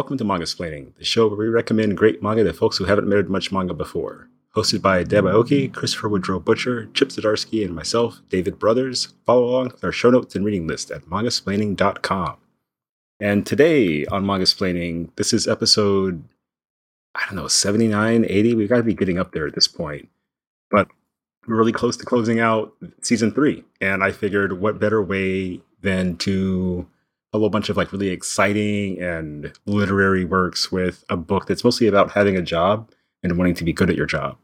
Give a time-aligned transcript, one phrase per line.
[0.00, 3.28] Welcome to Mangasplaining, the show where we recommend great manga to folks who haven't read
[3.28, 4.30] much manga before.
[4.56, 9.12] Hosted by Deb Aoki, Christopher Woodrow Butcher, Chip Zdarsky, and myself, David Brothers.
[9.26, 12.38] Follow along with our show notes and reading list at mangasplaining.com.
[13.20, 16.24] And today on Mangasplaining, this is episode,
[17.14, 18.54] I don't know, 79, 80?
[18.54, 20.08] We've got to be getting up there at this point.
[20.70, 20.88] But
[21.46, 22.72] we're really close to closing out
[23.02, 23.64] season three.
[23.82, 26.88] And I figured what better way than to
[27.32, 31.86] a whole bunch of like really exciting and literary works with a book that's mostly
[31.86, 32.90] about having a job
[33.22, 34.36] and wanting to be good at your job.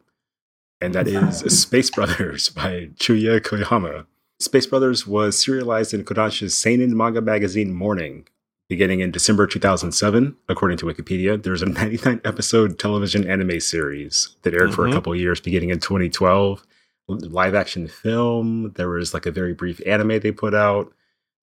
[0.80, 4.06] And that is Space Brothers by Chuya Koyama.
[4.38, 8.26] Space Brothers was serialized in Kodansha's seinen manga magazine Morning
[8.68, 11.40] beginning in December 2007, according to Wikipedia.
[11.40, 14.74] There's a 99 episode television anime series that aired mm-hmm.
[14.74, 16.66] for a couple years beginning in 2012.
[17.08, 18.72] Live action film.
[18.74, 20.92] There was like a very brief anime they put out.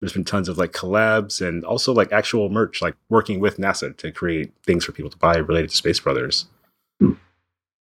[0.04, 3.96] There's been tons of like collabs and also like actual merch, like working with NASA
[3.96, 6.48] to create things for people to buy related to Space Brothers.
[7.00, 7.14] Hmm.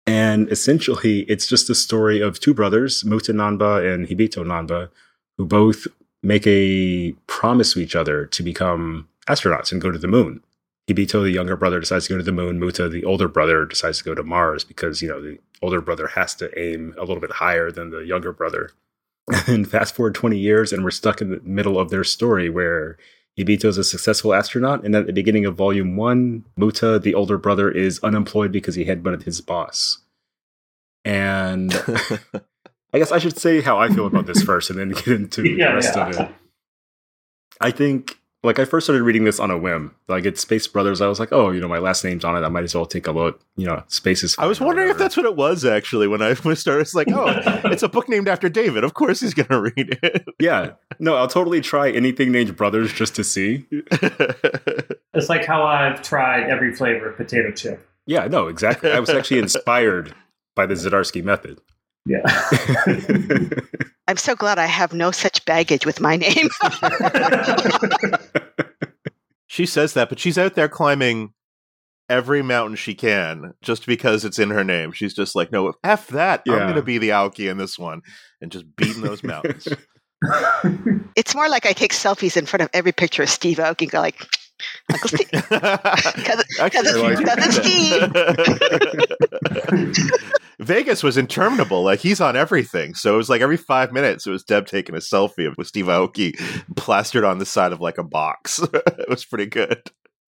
[0.07, 4.89] And essentially, it's just a story of two brothers, Muta Nanba and Hibito Nanba,
[5.37, 5.85] who both
[6.23, 10.41] make a promise to each other to become astronauts and go to the moon.
[10.89, 12.59] Hibito, the younger brother, decides to go to the moon.
[12.59, 16.07] Muta, the older brother, decides to go to Mars because, you know, the older brother
[16.07, 18.71] has to aim a little bit higher than the younger brother.
[19.47, 22.97] And fast forward 20 years, and we're stuck in the middle of their story where
[23.37, 24.85] Hibito is a successful astronaut.
[24.85, 28.85] And at the beginning of volume one, Muta, the older brother, is unemployed because he
[28.85, 29.99] headbutted his boss.
[31.03, 31.73] And
[32.93, 35.43] I guess I should say how I feel about this first and then get into
[35.57, 36.07] yeah, the rest yeah.
[36.07, 36.35] of it.
[37.59, 39.95] I think like I first started reading this on a whim.
[40.07, 41.01] Like it's Space Brothers.
[41.01, 42.45] I was like, oh, you know, my last name's on it.
[42.45, 43.41] I might as well take a look.
[43.55, 44.35] You know, Space is.
[44.37, 46.81] I was wondering if that's what it was actually when I started.
[46.81, 48.83] It's like, oh, it's a book named after David.
[48.83, 50.25] Of course, he's going to read it.
[50.39, 53.65] yeah, no, I'll totally try anything named Brothers just to see.
[53.71, 57.87] it's like how I've tried every flavor of potato chip.
[58.05, 58.91] Yeah, no, exactly.
[58.91, 60.13] I was actually inspired
[60.55, 61.59] by the Zdarsky method.
[62.07, 62.23] Yeah.
[64.07, 66.49] I'm so glad I have no such baggage with my name.
[69.47, 71.33] she says that, but she's out there climbing
[72.09, 74.93] every mountain she can just because it's in her name.
[74.93, 76.43] She's just like, no, F that.
[76.45, 76.53] Yeah.
[76.53, 78.01] I'm going to be the Aoki in this one
[78.41, 79.67] and just beating those mountains.
[81.15, 83.91] it's more like I take selfies in front of every picture of Steve Aoki and
[83.91, 84.25] go like,
[84.91, 85.29] Uncle Steve.
[85.31, 86.45] Because
[86.85, 88.01] it's Steve.
[90.59, 91.83] Vegas was interminable.
[91.83, 92.95] Like he's on everything.
[92.95, 95.85] So it was like every five minutes it was Deb taking a selfie with Steve
[95.85, 96.35] Aoki
[96.75, 98.59] plastered on the side of like a box.
[98.73, 99.81] it was pretty good.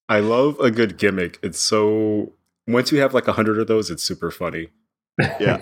[0.08, 1.40] I love a good gimmick.
[1.42, 2.34] It's so
[2.68, 4.68] once you have like a hundred of those, it's super funny.
[5.20, 5.62] Yeah.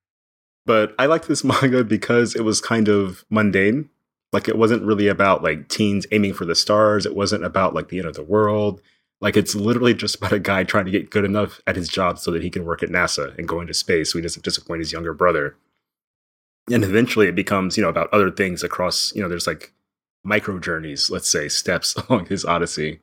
[0.66, 3.90] but I liked this manga because it was kind of mundane.
[4.32, 7.04] Like it wasn't really about like teens aiming for the stars.
[7.04, 8.80] It wasn't about like the end of the world.
[9.20, 12.18] Like it's literally just about a guy trying to get good enough at his job
[12.18, 14.80] so that he can work at NASA and go into space so he doesn't disappoint
[14.80, 15.56] his younger brother.
[16.70, 19.72] And eventually it becomes, you know, about other things across, you know, there's like
[20.24, 23.00] micro journeys, let's say, steps along his odyssey.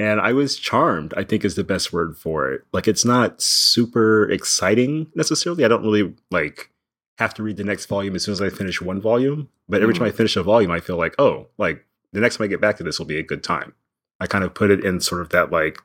[0.00, 2.62] And I was charmed, I think is the best word for it.
[2.72, 5.64] Like it's not super exciting necessarily.
[5.64, 6.70] I don't really like
[7.18, 9.48] have to read the next volume as soon as I finish one volume.
[9.68, 9.98] But every mm.
[9.98, 12.60] time I finish a volume, I feel like, oh, like the next time I get
[12.60, 13.74] back to this will be a good time.
[14.20, 15.80] I kind of put it in sort of that like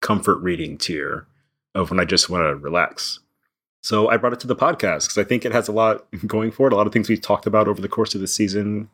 [0.00, 1.26] comfort reading tier
[1.74, 3.20] of when I just want to relax.
[3.82, 6.50] So I brought it to the podcast because I think it has a lot going
[6.50, 8.88] for it, a lot of things we've talked about over the course of the season.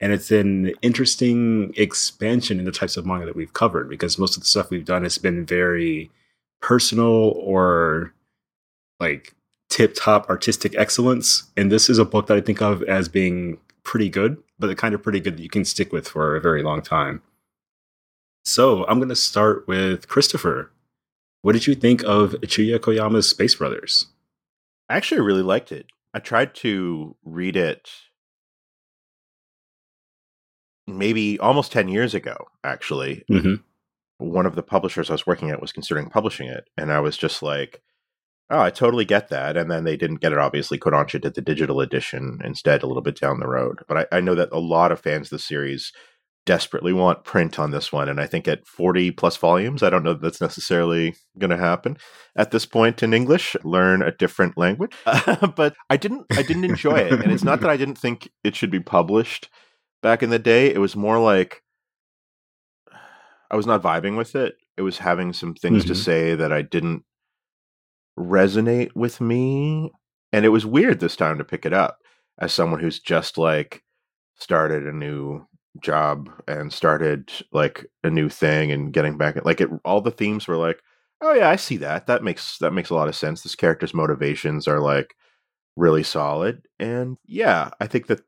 [0.00, 4.36] And it's an interesting expansion in the types of manga that we've covered because most
[4.36, 6.10] of the stuff we've done has been very
[6.60, 8.12] personal or
[8.98, 9.34] like
[9.70, 11.44] tip top artistic excellence.
[11.56, 14.74] And this is a book that I think of as being pretty good, but the
[14.74, 17.22] kind of pretty good that you can stick with for a very long time.
[18.44, 20.72] So I'm going to start with Christopher.
[21.42, 24.06] What did you think of Chuya Koyama's Space Brothers?
[24.88, 25.86] I actually really liked it.
[26.14, 27.90] I tried to read it
[30.86, 33.24] maybe almost 10 years ago, actually.
[33.30, 33.54] Mm-hmm.
[34.18, 36.68] One of the publishers I was working at was considering publishing it.
[36.76, 37.80] And I was just like,
[38.50, 39.56] oh, I totally get that.
[39.56, 40.38] And then they didn't get it.
[40.38, 43.80] Obviously, Kodansha did the digital edition instead a little bit down the road.
[43.88, 45.92] But I, I know that a lot of fans of the series
[46.44, 48.08] desperately want print on this one.
[48.08, 51.56] And I think at 40 plus volumes, I don't know that that's necessarily going to
[51.56, 51.96] happen
[52.36, 53.56] at this point in English.
[53.62, 54.92] Learn a different language.
[55.56, 57.12] but I didn't, I didn't enjoy it.
[57.12, 59.48] And it's not that I didn't think it should be published
[60.02, 60.72] back in the day.
[60.72, 61.62] It was more like
[63.50, 64.54] I was not vibing with it.
[64.76, 65.92] It was having some things mm-hmm.
[65.92, 67.04] to say that I didn't
[68.18, 69.92] resonate with me.
[70.32, 71.98] And it was weird this time to pick it up
[72.38, 73.82] as someone who's just like
[74.36, 75.46] started a new
[75.80, 80.46] job and started like a new thing and getting back like it all the themes
[80.46, 80.80] were like
[81.22, 82.06] oh yeah i see that.
[82.06, 83.42] That makes that makes a lot of sense.
[83.42, 85.14] This character's motivations are like
[85.76, 86.62] really solid.
[86.78, 88.20] And yeah i think that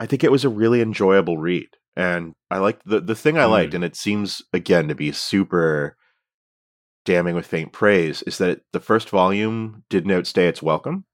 [0.00, 3.44] i think it was a really enjoyable read and i liked the the thing i
[3.44, 3.76] liked Mm.
[3.76, 5.96] and it seems again to be super
[7.04, 11.04] damning with faint praise is that the first volume didn't outstay its welcome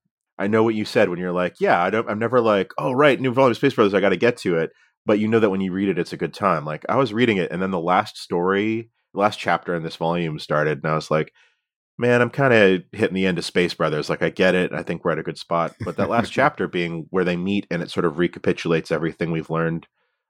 [0.40, 2.92] I know what you said when you're like, yeah, I don't, I'm never like, oh,
[2.92, 4.70] right, new volume of Space Brothers, I got to get to it.
[5.04, 6.64] But you know that when you read it, it's a good time.
[6.64, 10.38] Like I was reading it, and then the last story, last chapter in this volume
[10.38, 11.32] started, and I was like,
[11.98, 14.08] man, I'm kind of hitting the end of Space Brothers.
[14.08, 15.74] Like I get it, I think we're at a good spot.
[15.84, 19.50] But that last chapter being where they meet, and it sort of recapitulates everything we've
[19.50, 19.86] learned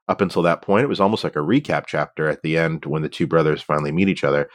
[0.09, 0.83] up until that point.
[0.83, 3.91] It was almost like a recap chapter at the end when the two brothers finally
[3.93, 4.49] meet each other.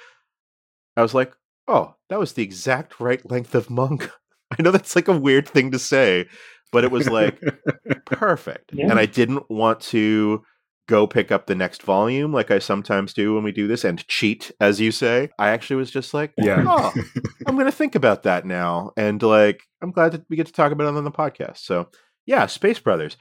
[0.96, 1.32] I was like,
[1.66, 4.12] oh, that was the exact right length of manga.
[4.58, 6.26] I know that's like a weird thing to say,
[6.72, 7.40] but it was like
[8.06, 8.72] perfect.
[8.72, 8.90] Yeah.
[8.90, 10.42] And I didn't want to
[10.88, 14.06] go pick up the next volume like I sometimes do when we do this and
[14.06, 15.30] cheat, as you say.
[15.38, 16.64] I actually was just like, Yeah.
[16.66, 16.92] oh,
[17.46, 18.92] I'm going to think about that now.
[18.96, 21.58] And like, I'm glad that we get to talk about it on the podcast.
[21.58, 21.88] So,
[22.24, 23.16] yeah, Space Brothers.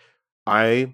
[0.46, 0.94] I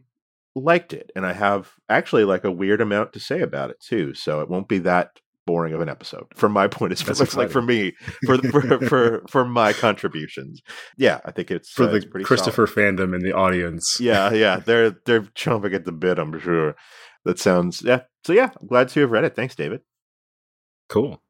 [0.56, 1.12] liked it.
[1.16, 4.14] And I have actually like a weird amount to say about it too.
[4.14, 7.08] So it won't be that boring of an episode from my point of view.
[7.08, 7.94] That's Looks like for me,
[8.26, 10.62] for, for, for, for my contributions.
[10.98, 14.00] Yeah, I think it's for uh, the it's Christopher fandom in the audience.
[14.00, 16.20] yeah, yeah, they're they're chomping at the bit.
[16.20, 16.76] I'm sure.
[17.26, 18.02] That sounds yeah.
[18.26, 19.36] So yeah, I'm glad to have read it.
[19.36, 19.82] Thanks, David.
[20.90, 21.22] Cool.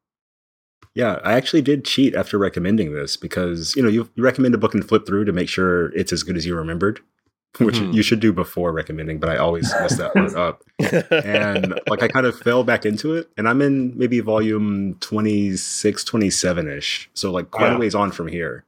[0.94, 4.58] Yeah, I actually did cheat after recommending this because you know you, you recommend a
[4.58, 7.00] book and flip through to make sure it's as good as you remembered,
[7.58, 7.92] which Mhm.
[7.94, 9.18] you should do before recommending.
[9.18, 10.62] But I always mess that part up,
[11.12, 16.04] and like I kind of fell back into it, and I'm in maybe volume 26,
[16.04, 17.76] 27 ish, so like quite Wow.
[17.76, 18.64] a ways on from here,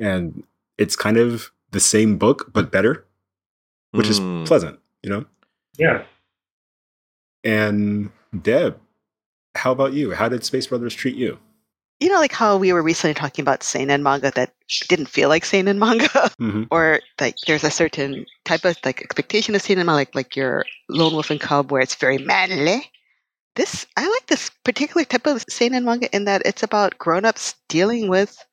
[0.00, 0.42] and
[0.78, 3.04] it's kind of the same book but better,
[3.92, 4.42] which Mm.
[4.42, 5.24] is pleasant, you know.
[5.78, 6.02] Yeah.
[7.44, 8.10] And
[8.42, 8.78] Deb,
[9.54, 10.12] how about you?
[10.12, 11.38] How did Space Brothers treat you?
[12.00, 14.54] You know, like how we were recently talking about seinen manga that
[14.88, 19.54] didn't feel like seinen manga, hmm or like there's a certain type of like expectation
[19.54, 22.90] of seinen manga, like like your Lone Wolf and Cub, where it's very manly.
[23.56, 28.08] This I like this particular type of seinen manga in that it's about grown-ups dealing
[28.08, 28.44] with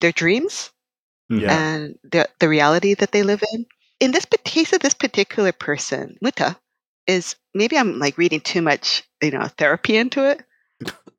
[0.00, 0.70] their dreams
[1.28, 1.74] Yeah.
[1.74, 3.66] and the the reality that they live in.
[4.00, 6.56] In this case of this particular person, Muta,
[7.06, 10.42] is maybe I'm like reading too much, you know, therapy into it.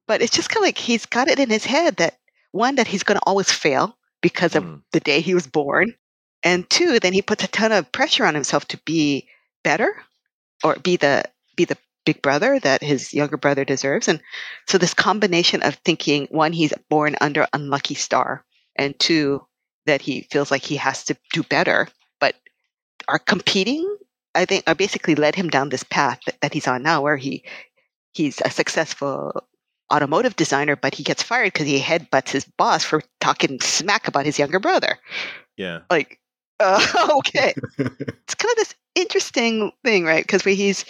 [0.09, 2.17] But it's just kind of like he's got it in his head that
[2.51, 4.81] one that he's going to always fail because of Mm.
[4.91, 5.93] the day he was born,
[6.43, 9.29] and two, then he puts a ton of pressure on himself to be
[9.63, 9.95] better
[10.63, 11.23] or be the
[11.55, 14.07] be the big brother that his younger brother deserves.
[14.07, 14.19] And
[14.67, 18.43] so this combination of thinking one, he's born under unlucky star,
[18.75, 19.45] and two,
[19.85, 21.87] that he feels like he has to do better,
[22.19, 22.33] but
[23.07, 23.85] are competing.
[24.33, 27.17] I think are basically led him down this path that, that he's on now, where
[27.17, 27.43] he
[28.13, 29.45] he's a successful
[29.93, 34.25] automotive designer, but he gets fired because he headbutts his boss for talking smack about
[34.25, 34.97] his younger brother.
[35.57, 35.79] Yeah.
[35.89, 36.19] Like,
[36.59, 36.85] uh,
[37.17, 40.23] okay, it's kind of this interesting thing, right?
[40.23, 40.85] Because he's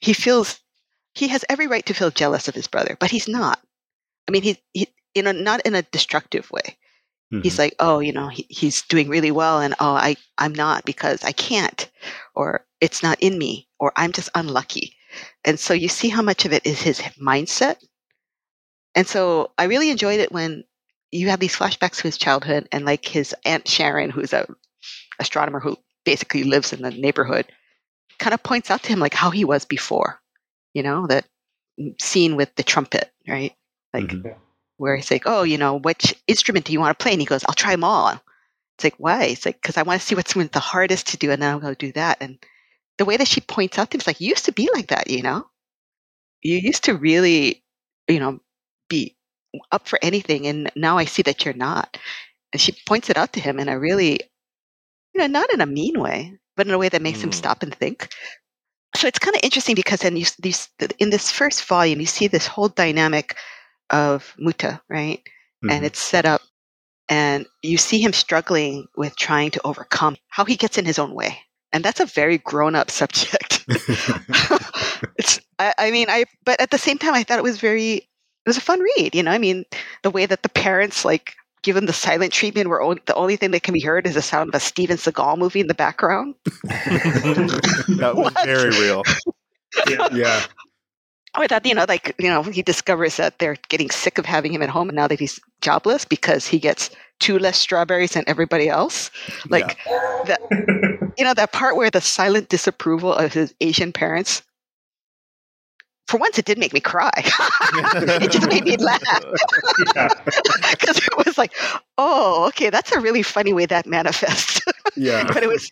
[0.00, 0.60] he feels
[1.14, 3.60] he has every right to feel jealous of his brother, but he's not.
[4.28, 6.76] I mean, he, he you know, not in a destructive way.
[7.42, 10.84] He's like, oh, you know, he, he's doing really well, and oh, I I'm not
[10.84, 11.90] because I can't,
[12.36, 14.94] or it's not in me, or I'm just unlucky.
[15.44, 17.76] And so you see how much of it is his mindset.
[18.94, 20.64] And so I really enjoyed it when
[21.10, 24.46] you have these flashbacks to his childhood, and like his aunt Sharon, who's a
[25.20, 27.46] astronomer who basically lives in the neighborhood,
[28.18, 30.20] kind of points out to him like how he was before.
[30.74, 31.26] You know that
[32.00, 33.54] scene with the trumpet, right?
[33.94, 34.36] Like Mhm.
[34.78, 37.26] where he's like, "Oh, you know, which instrument do you want to play?" And he
[37.26, 38.12] goes, "I'll try them all."
[38.76, 39.24] It's like, why?
[39.26, 41.60] It's like because I want to see what's the hardest to do, and then I'm
[41.60, 42.18] going to do that.
[42.20, 42.38] And
[42.98, 45.22] the way that she points out things, like, you used to be like that, you
[45.22, 45.46] know.
[46.42, 47.64] You used to really,
[48.08, 48.40] you know,
[48.88, 49.16] be
[49.72, 51.98] up for anything, and now I see that you're not.
[52.52, 54.20] And she points it out to him in a really,
[55.14, 57.34] you know, not in a mean way, but in a way that makes him Mm.
[57.34, 58.08] stop and think.
[58.96, 62.28] So it's kind of interesting because then you, s- in this first volume, you see
[62.28, 63.36] this whole dynamic
[63.90, 65.20] of Muta, right?
[65.64, 65.70] Mhm.
[65.72, 66.42] and it's set up
[67.08, 71.14] and you see him struggling with trying to overcome how he gets in his own
[71.14, 71.38] way
[71.72, 73.64] and that's a very grown-up subject
[75.18, 78.08] it's I, I mean i but at the same time i thought it was very
[78.44, 79.64] it was a fun read you know i mean
[80.02, 83.36] the way that the parents like give him the silent treatment where on, the only
[83.36, 85.74] thing that can be heard is the sound of a steven seagal movie in the
[85.74, 86.34] background
[86.64, 89.02] that was very real.
[89.88, 90.08] Yeah.
[90.12, 90.42] yeah.
[91.36, 94.52] or that you know like you know he discovers that they're getting sick of having
[94.52, 98.24] him at home and now that he's jobless because he gets two less strawberries than
[98.26, 99.10] everybody else
[99.48, 99.78] like
[100.26, 100.40] that
[101.16, 104.42] you know that part where the silent disapproval of his Asian parents.
[106.06, 107.12] For once, it did make me cry.
[107.16, 109.00] it just made me laugh
[110.70, 111.52] because it was like,
[111.96, 114.60] oh, okay, that's a really funny way that manifests.
[114.96, 115.70] Yeah, but it was,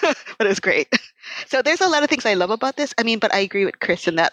[0.00, 0.88] but it was great.
[1.46, 2.94] So there's a lot of things I love about this.
[2.98, 4.32] I mean, but I agree with Chris in that,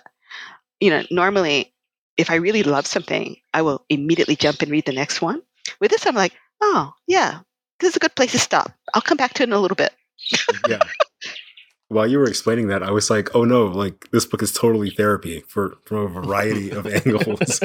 [0.80, 1.74] you know, normally
[2.18, 5.42] if I really love something, I will immediately jump and read the next one.
[5.80, 7.40] With this, I'm like, oh yeah,
[7.80, 8.72] this is a good place to stop.
[8.94, 9.94] I'll come back to it in a little bit.
[10.70, 10.80] yeah.
[11.96, 13.68] While you were explaining that, I was like, "Oh no!
[13.68, 17.62] Like this book is totally therapy for from a variety of angles."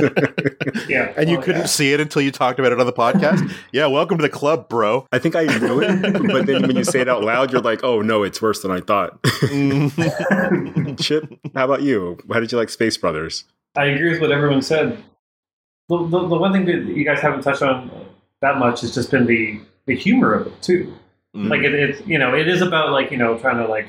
[0.88, 1.66] yeah, and you oh, couldn't yeah.
[1.66, 3.52] see it until you talked about it on the podcast.
[3.72, 5.08] yeah, welcome to the club, bro.
[5.10, 7.82] I think I knew it, but then when you say it out loud, you're like,
[7.82, 9.20] "Oh no, it's worse than I thought."
[11.00, 12.16] Chip, how about you?
[12.32, 13.46] How did you like Space Brothers?
[13.74, 15.02] I agree with what everyone said.
[15.88, 17.90] The, the, the one thing that you guys haven't touched on
[18.42, 20.94] that much has just been the the humor of it too.
[21.34, 21.48] Mm.
[21.48, 23.88] Like it, it's you know it is about like you know trying to like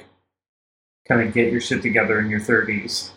[1.08, 3.12] kind of get your shit together in your thirties.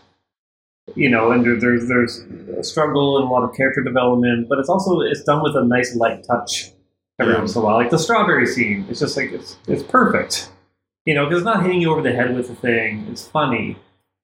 [0.94, 2.18] You know, and there, there's there's
[2.58, 5.64] a struggle and a lot of character development, but it's also it's done with a
[5.64, 6.72] nice light touch
[7.18, 7.38] every yeah.
[7.38, 7.76] once in a while.
[7.76, 10.50] Like the strawberry scene, it's just like it's it's perfect.
[11.06, 13.06] You know, because it's not hitting you over the head with the thing.
[13.10, 13.76] It's funny,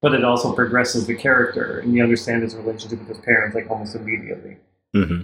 [0.02, 3.70] but it also progresses the character, and you understand his relationship with his parents like
[3.70, 4.56] almost immediately.
[4.94, 5.22] Mm-hmm.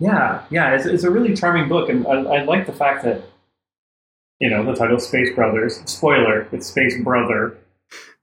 [0.00, 3.22] Yeah, yeah, it's, it's a really charming book, and I, I like the fact that
[4.40, 5.80] you know the title Space Brothers.
[5.84, 7.58] Spoiler: it's Space Brother.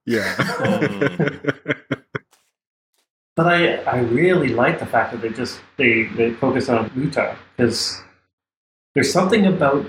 [0.10, 0.36] Yeah.
[3.36, 7.38] but I I really like the fact that they just they they focus on Muta
[7.56, 8.02] because
[8.96, 9.86] there's something about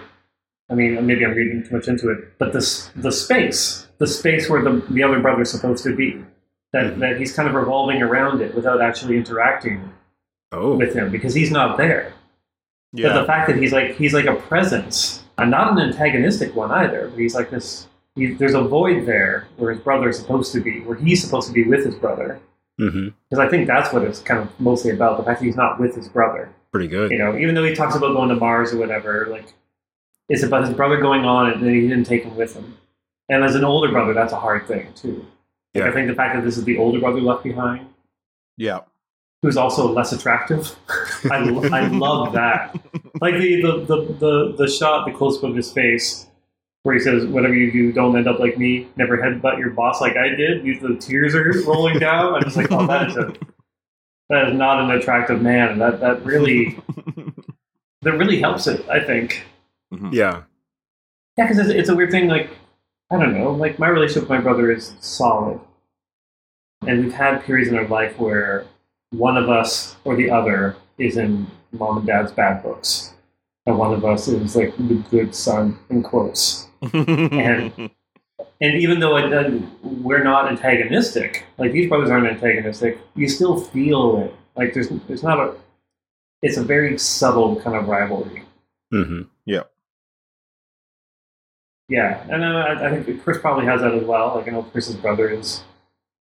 [0.69, 4.51] I mean maybe I'm reading too much into it, but this the space the space
[4.51, 6.23] where the the other brother's supposed to be
[6.75, 7.01] that mm-hmm.
[7.01, 9.91] that he's kind of revolving around it without actually interacting
[10.53, 10.77] oh.
[10.77, 12.13] with him because he's not there.
[12.93, 13.09] Yeah.
[13.09, 16.71] But the fact that he's like he's like a presence, and not an antagonistic one
[16.71, 17.87] either, but he's like this.
[18.17, 21.49] He, there's a void there where his brother is supposed to be, where he's supposed
[21.49, 22.41] to be with his brother.
[22.77, 23.41] Because mm-hmm.
[23.41, 25.19] I think that's what it's kind of mostly about.
[25.19, 26.51] The fact that he's not with his brother.
[26.73, 27.11] Pretty good.
[27.11, 29.53] You know, even though he talks about going to Mars or whatever, like
[30.29, 32.77] it's about his brother going on and he didn't take him with him.
[33.29, 35.27] And as an older brother, that's a hard thing too.
[35.75, 35.91] Like, yeah.
[35.91, 37.87] I think the fact that this is the older brother left behind.
[38.57, 38.81] Yeah
[39.43, 40.77] who's also less attractive.
[41.31, 41.37] I,
[41.73, 42.75] I love that.
[43.21, 46.27] Like the, the, the, the, the shot, the close up of his face,
[46.83, 48.89] where he says, "Whatever you do, don't end up like me.
[48.97, 52.35] Never headbutt your boss like I did." These the tears are rolling down.
[52.35, 53.33] I'm just like, "Oh, that is a
[54.29, 56.79] that is not an attractive man." That that really
[58.03, 58.89] that really helps it.
[58.89, 59.45] I think.
[59.93, 60.11] Mm-hmm.
[60.13, 60.43] Yeah.
[61.37, 62.29] Yeah, because it's, it's a weird thing.
[62.29, 62.51] Like
[63.11, 63.53] I don't know.
[63.53, 65.61] Like my relationship with my brother is solid,
[66.87, 68.67] and we've had periods in our life where
[69.11, 73.15] one of us or the other is in mom and dad's bad books,
[73.67, 76.69] and one of us is like the good son in quotes.
[76.93, 77.91] And
[78.61, 79.51] and even though it, uh,
[79.83, 84.35] we're not antagonistic, like these brothers aren't antagonistic, you still feel it.
[84.57, 85.55] Like there's there's not a
[86.43, 88.45] it's a very subtle kind of rivalry.
[88.93, 89.23] Mm-hmm.
[89.45, 89.63] Yeah.
[91.89, 94.37] Yeah, and uh, I, I think Chris probably has that as well.
[94.37, 95.65] Like I know Chris's brother is.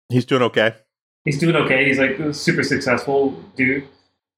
[0.08, 0.74] He's doing okay
[1.24, 1.86] he's doing okay.
[1.86, 3.86] He's like a super successful dude,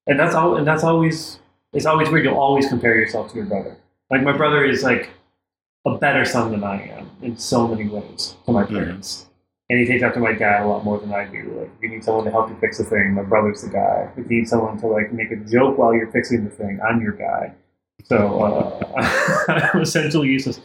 [0.07, 0.55] and that's all.
[0.57, 1.39] And that's always
[1.73, 2.25] it's always weird.
[2.25, 3.77] You'll always compare yourself to your brother.
[4.09, 5.09] Like my brother is like
[5.85, 9.27] a better son than I am in so many ways to my parents.
[9.69, 11.57] And he takes after my dad a lot more than I do.
[11.59, 14.11] Like, if you need someone to help you fix the thing, my brother's the guy.
[14.15, 17.01] If you need someone to like make a joke while you're fixing the thing, I'm
[17.01, 17.53] your guy.
[18.03, 20.59] So uh, I'm essentially useless.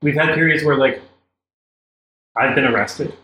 [0.00, 1.02] We've had periods where like
[2.36, 3.14] I've been arrested,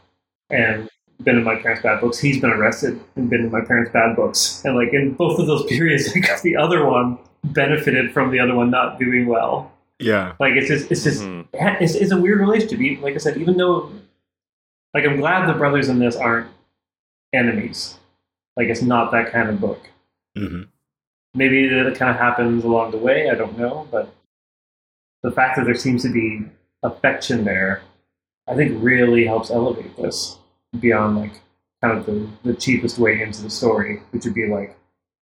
[0.51, 0.91] and
[1.23, 2.19] been in my parents' bad books.
[2.19, 4.63] He's been arrested and been in my parents' bad books.
[4.65, 8.55] And like in both of those periods, like the other one benefited from the other
[8.55, 9.73] one not doing well.
[9.99, 10.35] Yeah.
[10.41, 11.83] Like it's just it's just mm-hmm.
[11.83, 13.03] it's, it's a weird relationship.
[13.03, 13.93] Like I said, even though
[14.95, 16.49] like I'm glad the brothers in this aren't
[17.33, 17.99] enemies.
[18.57, 19.83] Like it's not that kind of book.
[20.39, 20.63] Mm-hmm.
[21.35, 23.29] Maybe it kind of happens along the way.
[23.29, 24.15] I don't know, but
[25.25, 26.43] the fact that there seems to be
[26.85, 27.83] affection there,
[28.47, 30.39] I think, really helps elevate this
[30.79, 31.41] beyond like
[31.83, 34.77] kind of the, the cheapest way into the story, which would be like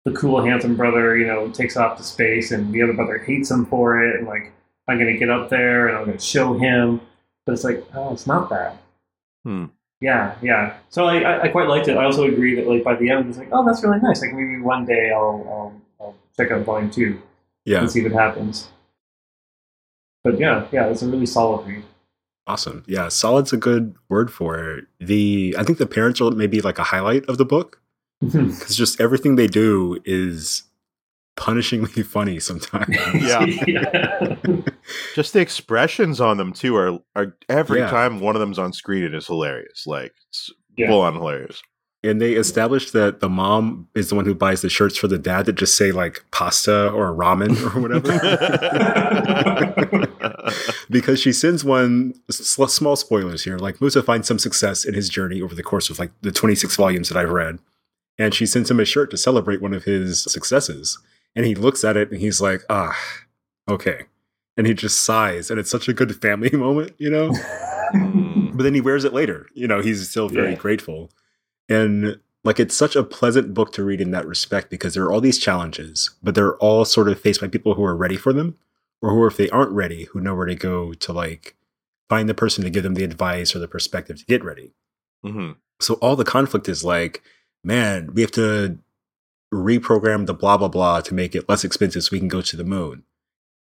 [0.07, 3.51] the cool, handsome brother, you know, takes off to space and the other brother hates
[3.51, 4.17] him for it.
[4.17, 4.53] And like,
[4.87, 7.01] I'm going to get up there and I'm going to show him.
[7.45, 8.77] But it's like, oh, it's not that.
[9.45, 9.67] Hmm.
[10.01, 10.77] Yeah, yeah.
[10.91, 11.97] So I, I, I, quite liked it.
[11.97, 14.23] I also agree that like by the end, it's like, oh, that's really nice.
[14.23, 17.21] Like maybe one day I'll, I'll, I'll check out volume two
[17.65, 17.81] yeah.
[17.81, 18.69] and see what happens.
[20.23, 21.83] But yeah, yeah, it's a really solid read.
[22.47, 22.85] Awesome.
[22.87, 24.85] Yeah, solid's a good word for it.
[25.01, 27.81] The I think the parents are maybe like a highlight of the book
[28.25, 28.49] Mm-hmm.
[28.51, 30.63] because just everything they do is
[31.39, 32.97] punishingly funny sometimes.
[33.15, 33.45] Yeah.
[33.67, 34.37] yeah.
[35.15, 37.91] Just the expressions on them too are are every Yeah.
[37.91, 39.87] time one of them's on screen it is hilarious.
[39.87, 40.89] Like it's Yeah.
[40.89, 41.63] full on hilarious.
[42.05, 45.19] And they established that the mom is the one who buys the shirts for the
[45.19, 48.13] dad that just say like pasta or ramen or whatever.
[50.91, 53.59] because she sends one small spoilers here.
[53.59, 56.77] Like Muta finds some success in his journey over the course of like the 26
[56.77, 57.59] volumes that I've read.
[58.19, 60.99] And she sends him a shirt to celebrate one of his successes.
[61.35, 62.97] And he looks at it and he's like, ah,
[63.69, 64.03] okay.
[64.57, 65.51] And he just sighs.
[65.51, 67.31] And it's such a good family moment, you know?
[67.95, 68.57] Mm.
[68.57, 69.47] but then he wears it later.
[69.55, 70.57] You know, he's still very Yeah.
[70.57, 71.11] grateful.
[71.69, 75.13] And like it's such a pleasant book to read in that respect because there are
[75.13, 78.33] all these challenges, but they're all sort of faced by people who are ready for
[78.33, 78.57] them,
[79.03, 81.55] or who, if they aren't ready, who know where to go to like
[82.09, 84.73] find the person to give them the advice or the perspective to get ready.
[85.25, 85.57] Mhm.
[85.81, 87.23] So all the conflict is like,
[87.67, 88.79] man, we have to
[89.53, 92.57] reprogram the blah blah blah to make it less expensive so we can go to
[92.57, 93.03] the moon.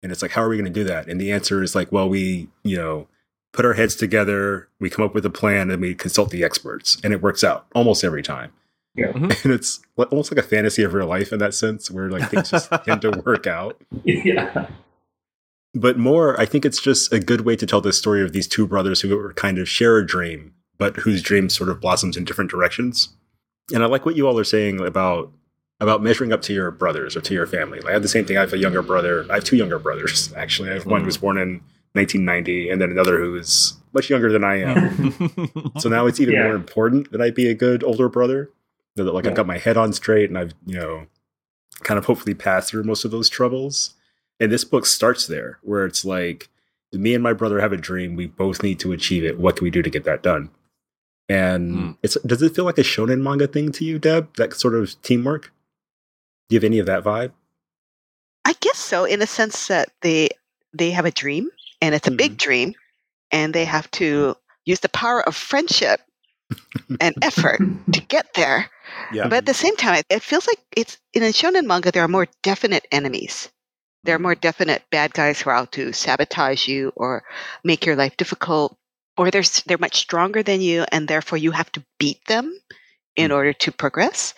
[0.03, 1.07] And it's like, how are we going to do that?
[1.07, 3.07] And the answer is like, well, we, you know,
[3.53, 6.97] put our heads together, we come up with a plan, and we consult the experts,
[7.03, 8.51] and it works out almost every time.
[8.93, 9.11] Yeah.
[9.13, 9.33] Mhm.
[9.43, 12.51] And it's almost like a fantasy of real life in that sense, where like things
[12.51, 13.81] just tend to work out.
[14.03, 14.67] yeah.
[15.73, 18.47] But more, I think it's just a good way to tell the story of these
[18.47, 22.23] two brothers who kind of share a dream, but whose dream sort of blossoms in
[22.25, 23.09] different directions.
[23.73, 25.31] And I like what you all are saying about
[25.81, 27.79] about measuring up to your brothers or to your family.
[27.79, 28.37] Like I have the same thing.
[28.37, 29.25] I have a younger brother.
[29.29, 30.69] I have two younger brothers actually.
[30.69, 31.03] I have one mm.
[31.03, 31.61] who was born in
[31.93, 35.71] 1990, and then another who is much younger than I am.
[35.79, 36.43] so now it's even Yeah.
[36.43, 38.49] more important that I be a good older brother.
[38.95, 41.07] That like I've got my head on straight, and I've you know
[41.83, 43.93] kind of hopefully passed through most of those troubles.
[44.39, 46.49] And this book starts there, where it's like,
[46.91, 48.15] me and my brother have a dream.
[48.15, 49.39] We both need to achieve it.
[49.39, 50.49] What can we do to get that done?
[51.27, 51.91] And Hmm.
[52.03, 54.35] it's does it feel like a shonen manga thing to you, Deb?
[54.37, 55.51] That sort of teamwork?
[56.49, 57.31] Do you have any of that vibe?
[58.45, 60.29] I guess so, in a sense that they
[60.73, 61.49] they have a dream
[61.81, 62.75] and it's a big dream,
[63.31, 64.35] and they have to
[64.65, 65.99] use the power of friendship
[66.99, 67.59] and effort
[67.91, 68.69] to get there.
[69.13, 69.23] yeah.
[69.27, 71.91] But at the same time, it- it feels like it's in a shonen manga.
[71.91, 73.49] There are more definite enemies.
[74.03, 77.23] There are more definite bad guys who are out to sabotage you or
[77.63, 78.77] make your life difficult,
[79.17, 82.59] or they're they're much stronger than you, and therefore you have to beat them
[83.15, 84.33] in order to progress.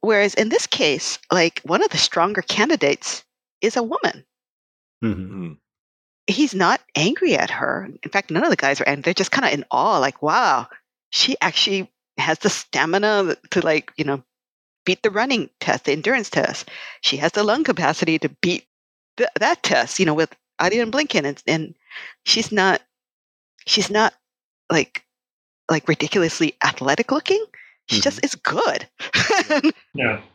[0.00, 3.24] Whereas in this case, like one of the stronger candidates
[3.60, 4.26] is a woman.
[5.02, 5.14] Mhm.
[5.30, 5.58] Mhm.
[6.26, 7.88] He's not angry at her.
[8.02, 9.98] In fact, none of the guys are, and they're just kind of in awe.
[9.98, 10.68] Like, wow,
[11.10, 14.22] she actually has the stamina to like you know
[14.86, 16.68] beat the running test, the endurance test.
[17.02, 18.66] She has the lung capacity to beat
[19.18, 19.98] th- that test.
[20.00, 21.74] You know, with Adi and Blinken, and, and
[22.24, 22.82] she's not
[23.66, 24.14] she's not
[24.70, 25.04] like
[25.70, 27.44] like ridiculously athletic looking.
[27.90, 28.26] She just mm-hmm.
[28.26, 28.86] is good.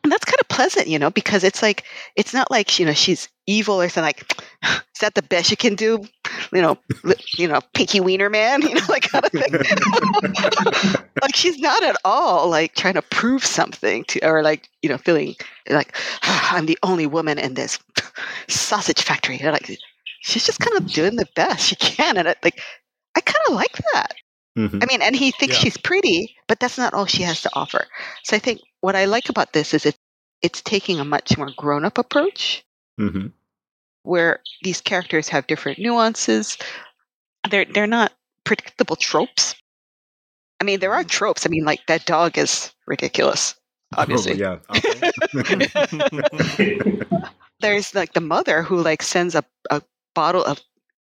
[0.03, 1.85] and that's kind of pleasant, you know, because it's like
[2.17, 4.07] it's not like you know she's evil or something.
[4.07, 6.03] Like, is that the best you can do?
[6.51, 6.77] You know,
[7.38, 9.53] you know, pinky wiener man, you know, like kind of thing.
[11.21, 14.97] like she's not at all like trying to prove something to, or like you know,
[14.97, 15.35] feeling
[15.69, 17.79] like ah, I'm the only woman in this
[18.49, 19.39] sausage factory.
[19.41, 19.79] Like
[20.23, 22.59] she's just kind of doing the best she can, and it, like
[23.15, 24.15] I kind of like that.
[24.58, 24.82] Mhm.
[24.82, 25.62] I mean, and he thinks Yeah.
[25.63, 27.88] she's pretty, but that's not all she has to offer.
[28.23, 29.95] So I think what I like about this is it
[30.41, 32.63] it's taking a much more grown up approach
[32.99, 33.32] Mhm.
[34.04, 36.58] where these characters have different nuances.
[37.49, 39.56] They're they're not predictable tropes.
[40.62, 41.45] I mean, there are tropes.
[41.45, 43.56] I mean, like that dog is ridiculous.
[43.97, 45.12] Obviously, Oh, yeah.
[47.60, 49.82] there's like the mother who like sends a, a
[50.13, 50.62] bottle of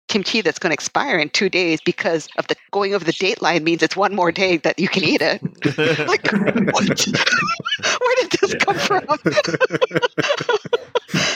[0.07, 3.41] kimchi that's going to expire in two days because of the going over the date
[3.41, 5.41] line means it's one more day that you can eat it.
[6.07, 6.27] like
[6.71, 7.07] what?
[8.01, 8.59] Where did this Yeah.
[8.59, 9.05] come from?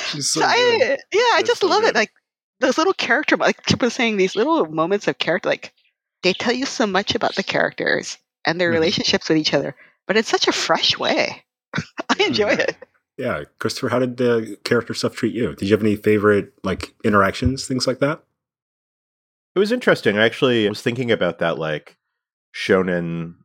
[0.06, 1.00] She's so So I, good.
[1.14, 1.90] yeah, I That's just so love good.
[1.90, 1.96] it.
[1.96, 2.12] Like
[2.60, 5.74] those little character, like Chip was saying, these little moments of character, like
[6.24, 8.74] they tell you so much about the characters and their Mhm.
[8.74, 9.76] relationships with each other,
[10.08, 11.44] but in such a fresh way.
[12.10, 12.76] I enjoy it.
[13.18, 15.54] Yeah, Christopher, how did the character stuff treat you?
[15.56, 18.24] Did you have any favorite like interactions, things like that?
[19.56, 20.18] It was interesting.
[20.18, 21.98] I actually was thinking about that like
[22.56, 23.36] shonen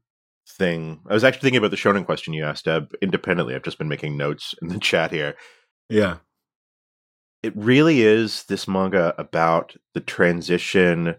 [0.49, 1.01] thing.
[1.09, 3.55] I was actually thinking about the shonen question you asked, Deb, independently.
[3.55, 5.35] I've just been making notes in the chat here.
[5.89, 6.19] Yeah.
[7.43, 11.17] It really is this manga about the transition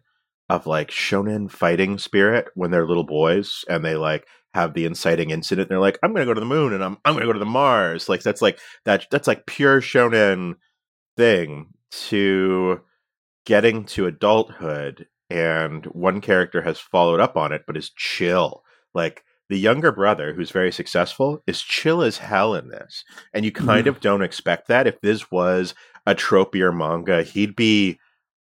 [0.49, 5.29] of like shonen fighting spirit when they're little boys and they like have the inciting
[5.29, 5.69] incident.
[5.69, 7.45] They're like, I'm gonna go to the moon and I'm I'm gonna go to the
[7.45, 8.09] Mars.
[8.09, 10.55] Like that's like that that's like pure shonen
[11.17, 12.81] thing to
[13.47, 18.61] getting to adulthood and one character has followed up on it but is chill
[18.93, 23.05] like the younger brother, who's very successful, is chill as hell in this.
[23.33, 23.89] And you kind mm.
[23.89, 24.87] of don't expect that.
[24.87, 25.73] If this was
[26.05, 27.97] a tropier manga, he'd be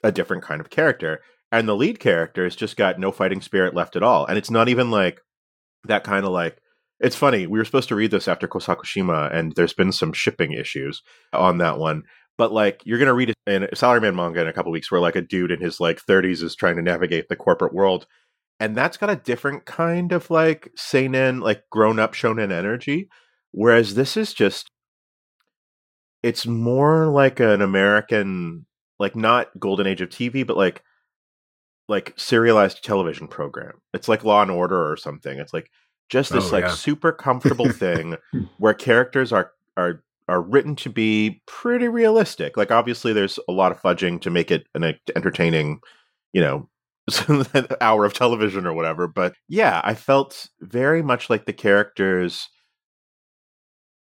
[0.03, 1.21] a different kind of character.
[1.51, 4.27] And the lead character has just got no fighting spirit left at all.
[4.27, 5.21] And it's not even like
[5.85, 6.59] that kind of like
[6.99, 7.47] it's funny.
[7.47, 11.01] We were supposed to read this after Kosakushima, and there's been some shipping issues
[11.33, 12.03] on that one.
[12.37, 15.01] But like, you're gonna read it in a Salaryman manga in a couple weeks, where
[15.01, 18.07] like a dude in his like 30s is trying to navigate the corporate world,
[18.59, 23.09] and that's got a different kind of like seinen, like grown up shonen energy.
[23.51, 24.69] Whereas this is just,
[26.23, 28.65] it's more like an American,
[28.97, 30.83] like not golden age of TV, but like
[31.91, 33.81] like serialized television program.
[33.93, 35.37] It's like Law and Order or something.
[35.39, 35.69] It's like
[36.09, 36.71] just this oh, like yeah.
[36.71, 38.15] super comfortable thing
[38.57, 42.55] where characters are are are written to be pretty realistic.
[42.55, 45.81] Like obviously there's a lot of fudging to make it an entertaining,
[46.31, 46.69] you know,
[47.81, 49.09] hour of television or whatever.
[49.09, 52.47] But yeah, I felt very much like the characters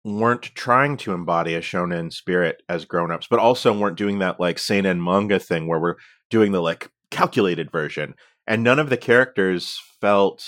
[0.04, 4.60] weren't trying to embody a shonen spirit as grown-ups, but also weren't doing that like
[4.60, 5.96] seinen manga thing where we're
[6.30, 8.14] doing the like calculated version.
[8.46, 10.44] And none of the characters felt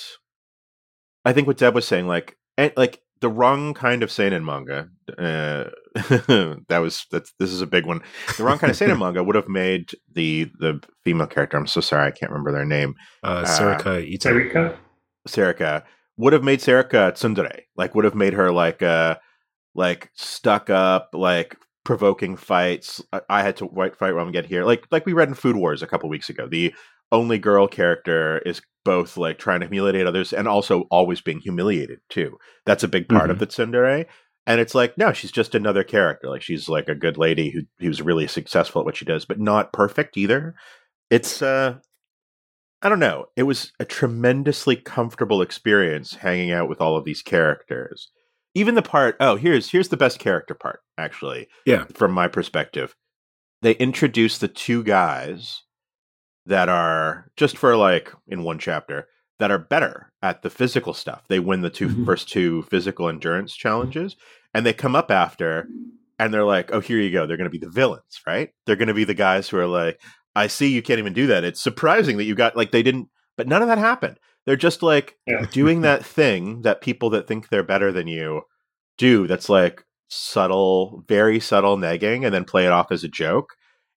[1.24, 4.88] I think what Deb was saying, like and, like the wrong kind of seinen manga.
[5.08, 5.70] Uh,
[6.68, 8.00] that was that's this is a big one.
[8.36, 11.56] The wrong kind of seinen manga would have made the the female character.
[11.56, 12.94] I'm so sorry, I can't remember their name.
[13.22, 14.30] Uh, Serika uh, Ito.
[14.30, 14.76] Serika.
[15.28, 15.84] Serika
[16.16, 17.62] would have made Serika tsundere.
[17.76, 19.16] Like would have made her like uh
[19.74, 23.02] like stuck up, like provoking fights.
[23.12, 24.64] I, I had to fight while I'm get here.
[24.64, 26.46] Like like we read in Food Wars a couple weeks ago.
[26.48, 26.74] The
[27.12, 32.00] only girl character is both like trying to humiliate others and also always being humiliated
[32.08, 32.38] too.
[32.66, 33.30] That's a big part mm-hmm.
[33.32, 34.06] of the tsundere.
[34.46, 36.28] And it's like, no, she's just another character.
[36.28, 39.40] Like she's like a good lady who who's really successful at what she does, but
[39.40, 40.54] not perfect either.
[41.10, 41.78] It's uh
[42.82, 43.26] I don't know.
[43.34, 48.10] It was a tremendously comfortable experience hanging out with all of these characters.
[48.54, 51.48] Even the part, oh, here's here's the best character part, actually.
[51.64, 51.86] Yeah.
[51.94, 52.94] From my perspective.
[53.62, 55.62] They introduce the two guys
[56.46, 61.24] that are just for like in one chapter that are better at the physical stuff.
[61.28, 62.04] They win the 2 mm-hmm.
[62.04, 64.16] first two physical endurance challenges
[64.52, 65.68] and they come up after
[66.18, 67.26] and they're like, "Oh, here you go.
[67.26, 68.50] They're going to be the villains, right?
[68.66, 70.00] They're going to be the guys who are like,
[70.36, 71.44] I see you can't even do that.
[71.44, 74.18] It's surprising that you got like they didn't but none of that happened.
[74.46, 75.46] They're just like yeah.
[75.50, 78.42] doing that thing that people that think they're better than you
[78.96, 83.54] do that's like subtle, very subtle negging and then play it off as a joke.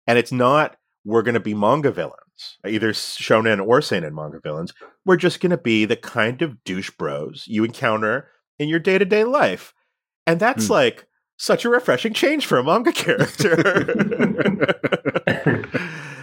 [0.08, 2.27] And it's not we're going to be manga villains
[2.66, 4.74] either shonen or seinen manga villains,
[5.06, 8.98] we're just going to be the kind of douche bros you encounter in your day
[8.98, 9.74] to day life.
[10.26, 10.72] And that's mm.
[10.72, 13.94] like such a refreshing change for a manga character.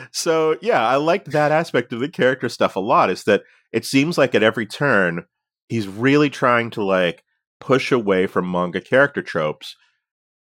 [0.13, 3.85] so, yeah, I liked that aspect of the character stuff a lot is that it
[3.85, 5.25] seems like at every turn,
[5.69, 7.25] he's really trying to like
[7.61, 9.77] push away from manga character tropes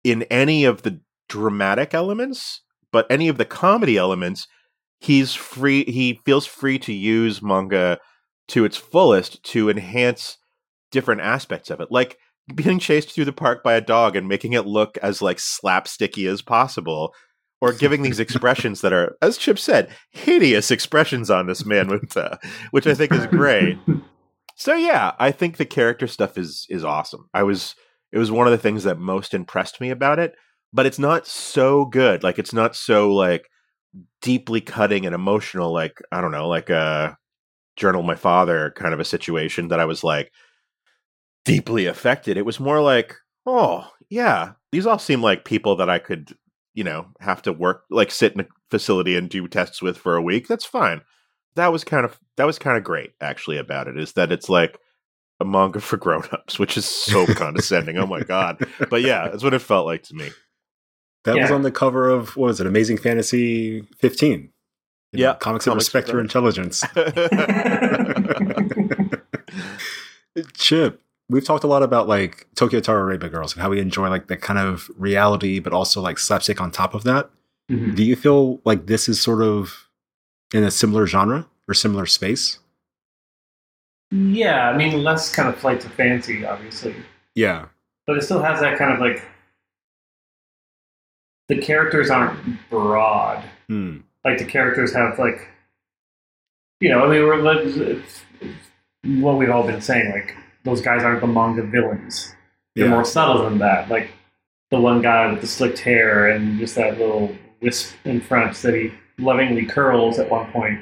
[0.03, 0.99] in any of the
[1.29, 4.47] dramatic elements, but any of the comedy elements
[5.03, 7.99] he's free he feels free to use manga
[8.47, 10.37] to its fullest to enhance
[10.91, 11.91] different aspects of it.
[11.91, 12.17] Like
[12.55, 16.29] being chased through the park by a dog and making it look as like slapsticky
[16.29, 17.13] as possible
[17.61, 22.15] or giving these expressions that are as chip said hideous expressions on this man with
[22.15, 22.37] uh,
[22.71, 23.77] which i think is great.
[24.55, 27.29] So yeah i think the character stuff is is awesome.
[27.33, 27.75] I was
[28.13, 30.33] it was one of the things that most impressed me about it
[30.71, 32.23] but it's not so good.
[32.23, 33.49] Like it's not so like
[34.21, 37.17] deeply cutting and emotional, like I don't know, like a
[37.75, 40.31] journal my father kind of a situation that I was like
[41.45, 42.37] deeply affected.
[42.37, 46.35] It was more like, oh yeah, these all seem like people that I could,
[46.73, 50.15] you know, have to work like sit in a facility and do tests with for
[50.15, 50.47] a week.
[50.47, 51.01] That's fine.
[51.55, 54.49] That was kind of that was kind of great actually about it is that it's
[54.49, 54.79] like
[55.39, 57.97] a manga for grown-ups, which is so condescending.
[57.97, 58.65] Oh my god.
[58.89, 60.29] But yeah, that's what it felt like to me.
[61.25, 61.43] That yeah.
[61.43, 64.49] was on the cover of what was it, Amazing Fantasy 15.
[65.13, 66.83] Yeah, comics, of Respect Your Intelligence.
[70.53, 74.09] Chip, we've talked a lot about like Tokyo Tower Tarareba Girls and how we enjoy
[74.09, 77.29] like the kind of reality, but also like slapstick on top of that.
[77.71, 77.95] Mm-hmm.
[77.95, 79.87] Do you feel like this is sort of
[80.53, 82.59] in a similar genre or similar space?
[84.11, 86.95] Yeah, I mean, less kind of flight to fancy, obviously.
[87.35, 87.67] Yeah,
[88.05, 89.23] but it still has that kind of like
[91.55, 92.39] the characters aren't
[92.69, 93.43] broad.
[93.67, 93.97] Hmm.
[94.25, 95.47] Like the characters have like,
[96.79, 98.01] you know, I mean, we're
[99.21, 100.11] what we've all been saying.
[100.11, 102.33] Like those guys aren't the manga villains.
[102.75, 102.91] They're yeah.
[102.91, 103.89] more subtle than that.
[103.89, 104.09] Like
[104.71, 108.73] the one guy with the slicked hair and just that little wisp in front that
[108.73, 110.79] he lovingly curls at one point.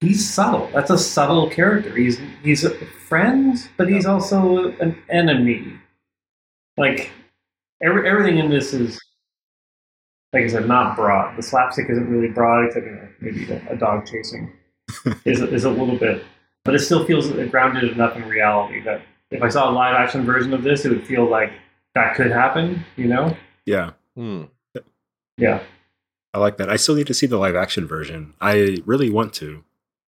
[0.00, 0.68] he's subtle.
[0.74, 1.96] That's a subtle character.
[1.96, 2.70] He's he's a
[3.08, 5.72] friend, but he's also an enemy.
[6.76, 7.10] Like
[7.82, 9.00] every, everything in this is,
[10.32, 11.36] like I said, not broad.
[11.36, 14.52] The slapstick isn't really broad, except you know, maybe a, a dog chasing
[15.24, 16.24] is is a little bit,
[16.64, 20.24] but it still feels grounded enough in reality that if I saw a live action
[20.24, 21.52] version of this, it would feel like
[21.94, 22.84] that could happen.
[22.96, 23.36] You know?
[23.66, 23.90] Yeah.
[24.16, 24.44] Hmm.
[25.38, 25.62] Yeah.
[26.34, 26.70] I like that.
[26.70, 28.34] I still need to see the live action version.
[28.40, 29.64] I really want to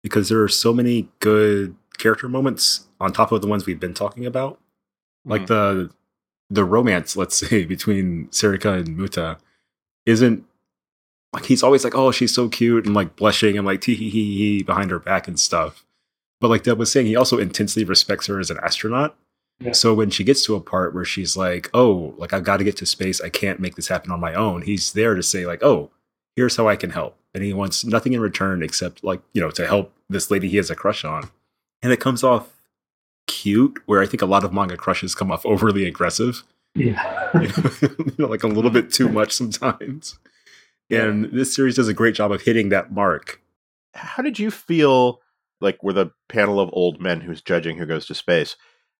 [0.04, 3.94] because there are so many good character moments on top of the ones we've been
[3.94, 4.60] talking about.
[5.26, 5.48] Like Mhm.
[5.48, 5.90] the
[6.50, 9.38] the romance, let's say, between Serika and Muta
[10.06, 10.46] isn't
[11.34, 14.10] like he's always like, oh, she's so cute and like blushing and like tee hee
[14.10, 15.86] hee hee behind her back and stuff.
[16.40, 19.18] But like Deb was saying, he also intensely respects her as an astronaut.
[19.60, 19.72] Yeah.
[19.72, 22.64] So when she gets to a part where she's like, oh, like I've got to
[22.64, 24.62] get to space, I can't make this happen on my own.
[24.62, 25.92] He's there to say like, oh,
[26.36, 27.18] here's how I can help.
[27.34, 30.58] And he wants nothing in return except like, you know, to help this lady he
[30.58, 31.30] has a crush on.
[31.82, 32.50] And it comes off
[33.28, 36.44] cute, where I think a lot of manga crushes come off overly aggressive.
[36.76, 37.30] Yeah.
[37.40, 40.20] you know, like a little bit too much sometimes.
[40.92, 43.42] And this series does a great job of hitting that mark.
[43.96, 45.20] How did you feel
[45.62, 48.56] like where the panel of old men who's judging who goes to space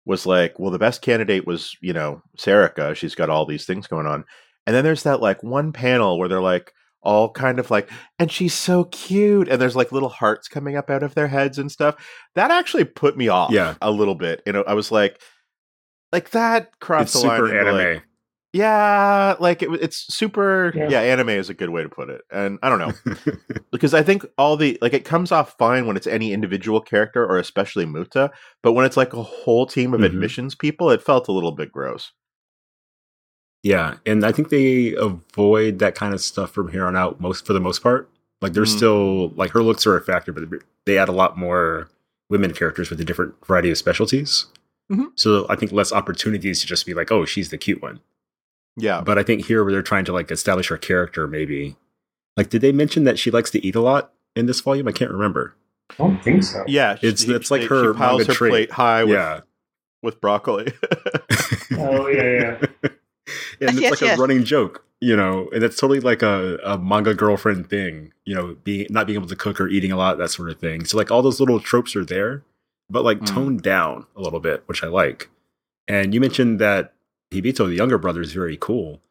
[0.06, 2.96] was like, well, the best candidate was, you know, Serika.
[2.96, 4.24] She's got all these things going on.
[4.66, 6.72] And then there's that like one panel where they're like
[7.04, 9.48] all kind of like, and she's so cute.
[9.48, 11.96] And there's like little hearts coming up out of their heads and stuff.
[12.34, 13.76] That actually put me off Yeah.
[13.82, 14.42] a little bit.
[14.46, 15.20] You know, I was like,
[16.12, 17.38] like that crossed It's the line.
[17.40, 18.02] super into, like, anime.
[18.54, 20.72] yeah, like it, it's super.
[20.76, 20.90] Yeah.
[20.90, 22.22] yeah, anime is a good way to put it.
[22.32, 22.94] And I don't know
[23.72, 27.26] because I think all the like it comes off fine when it's any individual character
[27.26, 28.32] or especially Muta,
[28.64, 30.06] but when it's like a whole team of Mhm.
[30.06, 32.12] admissions people, it felt a little bit gross.
[33.64, 33.96] yeah.
[34.06, 37.54] And I think they avoid that kind of stuff from here on out most for
[37.54, 38.10] the most part.
[38.42, 38.78] Like there's Mm.
[38.78, 40.44] still like her looks are a factor, but
[40.86, 41.90] they add a lot more
[42.30, 44.46] women characters with a different variety of specialties.
[44.92, 45.08] Mhm.
[45.16, 48.00] So I think less opportunities to just be like, oh, she's the cute one.
[48.78, 51.78] Yeah, But I think here where they're trying to like establish her character, maybe.
[52.36, 54.88] Like, did they mention that she likes to eat a lot in this volume?
[54.88, 55.56] I can't remember.
[55.92, 56.64] I don't think so.
[56.68, 58.52] yeah, It's- she- it's like she her piles her trait.
[58.52, 59.40] plate high with, yeah.
[60.04, 60.74] with broccoli.
[61.78, 62.58] Oh yeah, yeah.
[62.84, 64.18] and it's Yes, like yes.
[64.18, 68.36] a running joke, you know, and it's totally like a, a manga girlfriend thing, you
[68.36, 70.86] know, being not being able to cook or eating a lot, that sort of thing.
[70.86, 72.44] So like all those little tropes are there,
[72.90, 73.28] but like Mm.
[73.28, 75.30] toned down a little bit, which I like.
[75.88, 76.94] And you mentioned that
[77.32, 79.02] Hibito, the younger brother, is very cool.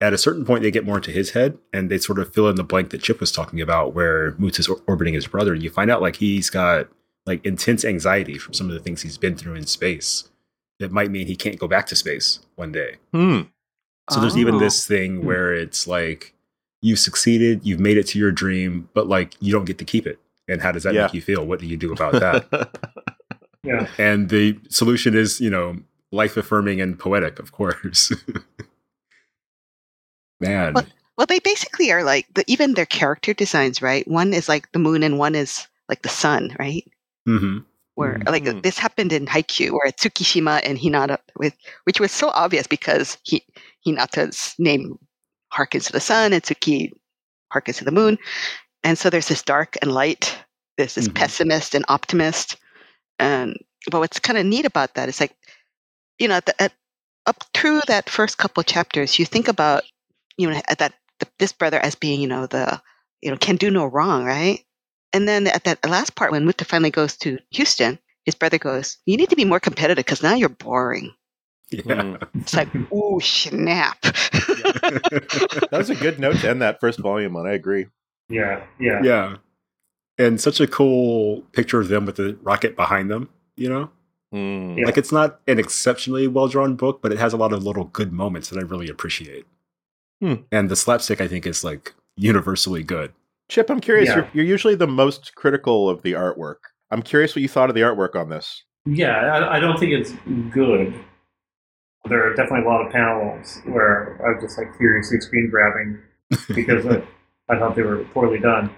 [0.00, 2.48] At a certain point, they get more into his head, and they sort of fill
[2.48, 5.54] in the blank that Chip was talking about, where Moots is orbiting his brother.
[5.54, 6.88] And you find out like he's got
[7.24, 10.28] like intense anxiety from some of the things he's been through in space.
[10.78, 12.96] That might mean he can't go back to space one day.
[13.12, 13.42] hmm.
[14.10, 14.58] So there's even Oh.
[14.60, 16.34] this thing where it's like
[16.82, 20.06] you've succeeded, you've made it to your dream, but like you don't get to keep
[20.06, 20.20] it.
[20.46, 21.02] And how does that Yeah.
[21.06, 21.44] make you feel?
[21.44, 23.15] What do you do about that?
[23.66, 23.88] Yeah.
[23.98, 25.76] and the solution is, you know,
[26.12, 28.12] life affirming and poetic, of course.
[30.40, 30.74] Man.
[30.74, 30.86] What?
[31.16, 34.06] Well, they basically are like the, even their character designs, right?
[34.06, 36.84] One is like the moon, and one is like the sun, right?
[37.26, 37.58] Mm-hmm.
[37.94, 38.28] Where Mhm.
[38.30, 38.62] like Mhm.
[38.62, 43.42] this happened in Haikyuu, where Tsukishima and Hinata, with which was so obvious because he
[43.86, 44.98] Hinata's name
[45.52, 46.90] harkens to the sun, and Tsuki
[47.54, 48.18] harkens to the moon,
[48.84, 50.36] and so there's this dark and light.
[50.76, 51.14] There's this Mhm.
[51.14, 52.56] pessimist and optimist,
[53.18, 53.56] and
[53.90, 55.36] but what's kind of neat about that is like,
[56.18, 56.72] you know, at the, at,
[57.26, 59.84] up through that first couple chapters, you think about
[60.36, 62.80] you know at that the, this brother as being you know the
[63.22, 64.64] you know can do no wrong, right?
[65.12, 68.98] And then at that last part, when Muta finally goes to Houston, his brother goes,
[69.06, 71.14] "You need to be more competitive because now you're boring."
[71.70, 71.82] Yeah.
[71.82, 72.28] Mm.
[72.34, 74.00] It's like, ooh, snap!
[74.02, 77.46] that was a good note to end that first volume on.
[77.46, 77.86] I agree.
[78.28, 78.64] Yeah.
[78.78, 79.00] Yeah.
[79.02, 79.36] yeah.
[80.18, 83.90] And such a cool picture of them with the rocket behind them, you know?
[84.34, 84.84] Mm.
[84.84, 87.84] Like it's not an exceptionally well drawn book, but it has a lot of little
[87.84, 89.46] good moments that I really appreciate.
[90.20, 90.34] Hmm.
[90.50, 93.12] And the slapstick, I think, is like universally good.
[93.48, 94.08] Chip, I'm curious.
[94.08, 94.16] Yeah.
[94.16, 96.56] You're, you're usually the most critical of the artwork.
[96.90, 98.64] I'm curious what you thought of the artwork on this.
[98.86, 100.12] Yeah, I, I don't think it's
[100.52, 100.94] good.
[102.08, 106.00] There are definitely a lot of panels where I was just like furiously screen grabbing
[106.54, 107.02] because I,
[107.48, 108.70] I thought they were poorly done.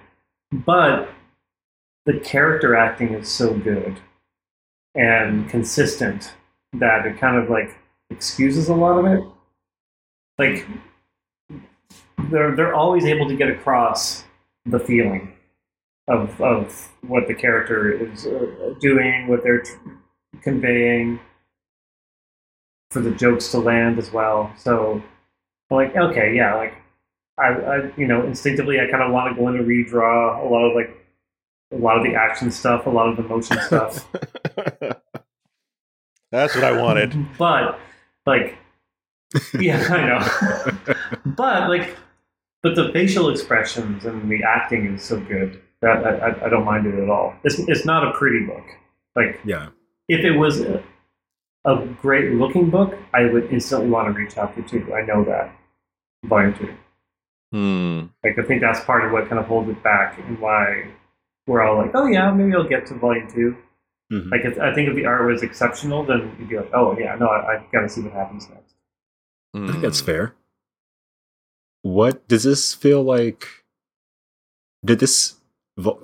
[0.51, 1.09] But
[2.09, 3.95] the character acting is so good
[4.95, 6.33] and consistent
[6.73, 7.77] that it kind of like
[8.09, 9.23] excuses a lot of it.
[10.39, 10.65] Like
[12.31, 14.23] they're they're always able to get across
[14.65, 15.33] the feeling
[16.07, 19.63] of of what the character is uh, doing, what they're
[20.41, 21.19] conveying,
[22.89, 24.51] for the jokes to land as well.
[24.57, 25.03] So,
[25.69, 26.73] like, okay, yeah, like
[27.37, 30.49] I, I you know, instinctively, I kind of want to go in and redraw a
[30.49, 30.98] lot of like
[31.71, 34.07] a lot of the action stuff, a lot of the motion stuff.
[36.31, 37.15] That's what I wanted.
[37.37, 37.79] but
[38.25, 38.57] like,
[39.59, 40.93] yeah, I know.
[41.25, 41.95] but like,
[42.61, 46.65] but the facial expressions and the acting is so good that I, I, I, don't
[46.65, 47.33] mind it at all.
[47.43, 48.65] It's it's not a pretty book.
[49.15, 49.69] Like, yeah,
[50.07, 50.83] if it was a,
[51.65, 54.93] a great looking book, I would instantly want to read chapter two.
[54.93, 55.55] I know that
[56.25, 56.73] volume two.
[57.51, 57.99] Hmm.
[58.23, 60.87] Like, I think that's part of what kind of holds it back and why
[61.49, 63.57] we're all like, oh yeah, maybe I'll get to volume 2
[64.13, 64.29] mm-hmm.
[64.29, 67.15] Like, if, I think if the art was exceptional, then you'd be like, oh yeah,
[67.15, 68.75] no, I, I got to see what happens next.
[69.55, 70.35] I think that's fair.
[71.81, 73.47] What does this feel like?
[74.85, 75.37] Did this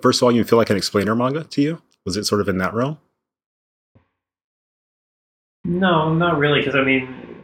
[0.02, 1.82] first volume feel like an explainer manga to you?
[2.06, 2.98] Was it sort of in that realm?
[5.64, 6.60] No, not really.
[6.60, 7.44] Because I mean,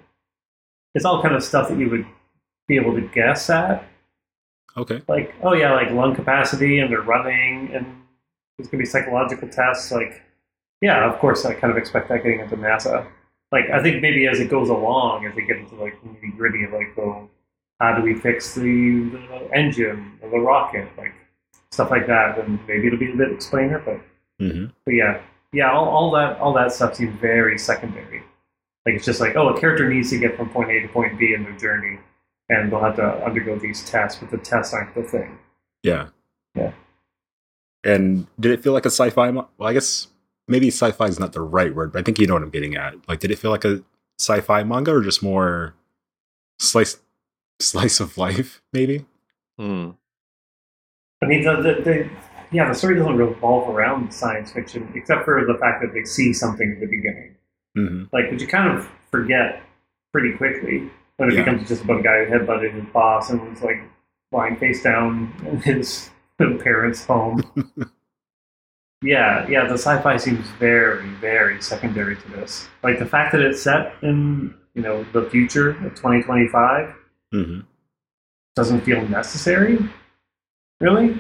[0.95, 2.05] it's all kind of stuff that you would
[2.67, 3.87] be able to guess at.
[4.77, 5.01] Okay.
[5.07, 7.85] Like, oh yeah, like lung capacity, and they're running, and
[8.57, 9.91] there's gonna be psychological tests.
[9.91, 10.21] Like,
[10.81, 13.07] yeah, of course, I kind of expect that getting into NASA.
[13.51, 16.63] Like, I think maybe as it goes along, as they get into like nitty gritty,
[16.63, 17.29] of like, well,
[17.79, 21.13] how do we fix the, the engine or the rocket, like
[21.71, 23.79] stuff like that, then maybe it'll be a bit explainer.
[23.79, 23.99] But,
[24.43, 24.67] mm-hmm.
[24.85, 28.23] but yeah, yeah, all, all that all that stuff seems very secondary.
[28.85, 31.19] Like it's just like, oh, a character needs to get from point A to point
[31.19, 31.99] B in their journey
[32.51, 35.39] and they'll have to undergo these tests, but the tests aren't the thing.
[35.83, 36.09] Yeah.
[36.53, 36.73] Yeah.
[37.83, 39.29] And did it feel like a sci-fi?
[39.29, 40.07] Well, I guess
[40.49, 42.75] maybe sci-fi is not the right word, but I think you know what I'm getting
[42.75, 42.95] at.
[43.07, 43.81] Like, did it feel like a
[44.19, 45.75] sci-fi manga or just more
[46.59, 46.97] slice
[47.61, 48.61] slice of life?
[48.73, 49.05] Maybe.
[49.57, 49.91] Hmm.
[51.23, 52.09] I mean, the, the, the
[52.51, 56.33] yeah, the story doesn't revolve around science fiction, except for the fact that they see
[56.33, 57.35] something at the beginning.
[57.77, 58.03] Mm-hmm.
[58.11, 59.63] Like, but you kind of forget
[60.11, 61.43] pretty quickly when it Yeah.
[61.45, 63.81] becomes just about a guy who headbutted his boss and was like
[64.31, 67.41] lying face down in his parents' home.
[69.01, 72.67] yeah, yeah, the sci-fi seems very, very secondary to this.
[72.83, 76.95] Like the fact that it's set in you know the future of 2025
[77.33, 77.61] Mm-hmm.
[78.55, 79.77] doesn't feel necessary.
[80.81, 81.17] Really,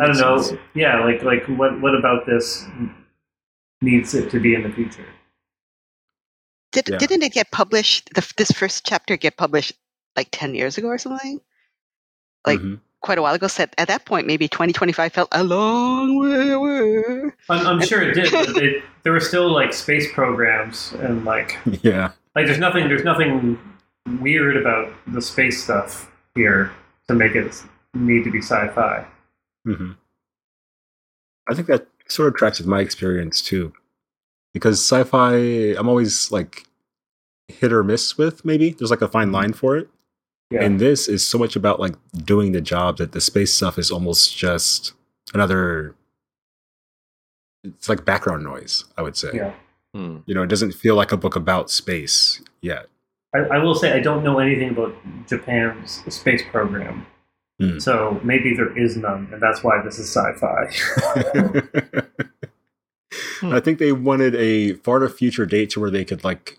[0.00, 0.40] I don't know.
[0.40, 0.58] sense.
[0.74, 2.66] Yeah, like like what what about this
[3.80, 5.06] needs it to be in the future?
[6.74, 6.98] Did, Yeah.
[6.98, 8.12] Didn't it get published?
[8.14, 9.72] The, this first chapter get published
[10.16, 11.40] like ten years ago or something?
[12.46, 12.80] Like- Mhm.
[13.00, 13.48] Quite a while ago.
[13.48, 17.30] Said at that point, maybe twenty twenty five felt a long way away.
[17.50, 18.32] I'm, I'm sure it did.
[18.32, 22.12] But it, there were still like space programs and like yeah.
[22.34, 23.58] like there's nothing there's nothing
[24.22, 26.72] weird about the space stuff here
[27.08, 27.52] to make it
[27.92, 29.04] need to be sci-fi.
[29.66, 29.92] hmm
[31.46, 33.74] I think that sort of tracks with my experience too,
[34.54, 35.34] because sci-fi
[35.76, 36.64] I'm always like
[37.48, 38.42] hit or miss with.
[38.44, 39.88] Maybe there's like a fine line for it,
[40.50, 40.64] Yeah.
[40.64, 43.90] and this is so much about like doing the job that the space stuff is
[43.90, 44.94] almost just
[45.34, 45.94] another.
[47.64, 49.30] It's like background noise, I would say.
[49.34, 49.52] yeah.
[49.94, 50.18] Hmm.
[50.26, 52.86] You know, it doesn't feel like a book about space yet.
[53.34, 54.94] I, I will say I don't know anything about
[55.28, 57.06] Japan's space program.
[57.60, 57.78] Hmm.
[57.78, 60.70] So maybe there is none, and that's why this is sci-fi.
[63.42, 66.58] I think they wanted a far to future date to where they could like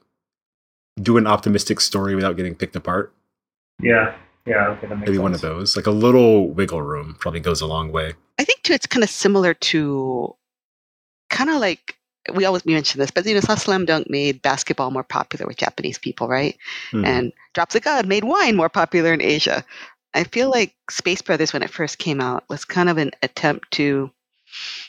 [1.01, 3.13] do an optimistic story without getting picked apart.
[3.81, 5.17] yeah, yeah, okay, Maybe sense.
[5.19, 8.13] one of those, like a little wiggle room, probably goes a long way.
[8.39, 10.35] I think too, it's kind of similar to,
[11.29, 11.97] kind of like
[12.33, 15.57] we always mention this, but you know, how Slam Dunk made basketball more popular with
[15.57, 16.57] Japanese people, right?
[16.91, 17.05] Hmm.
[17.05, 19.63] And Drops of God made wine more popular in Asia.
[20.13, 23.71] I feel like Space Brothers, when it first came out, was kind of an attempt
[23.71, 24.11] to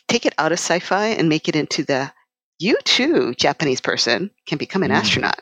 [0.08, 2.12] take it out of sci-fi and make it into the
[2.58, 4.94] you too, Japanese person, can become an Mm.
[4.96, 5.40] astronaut.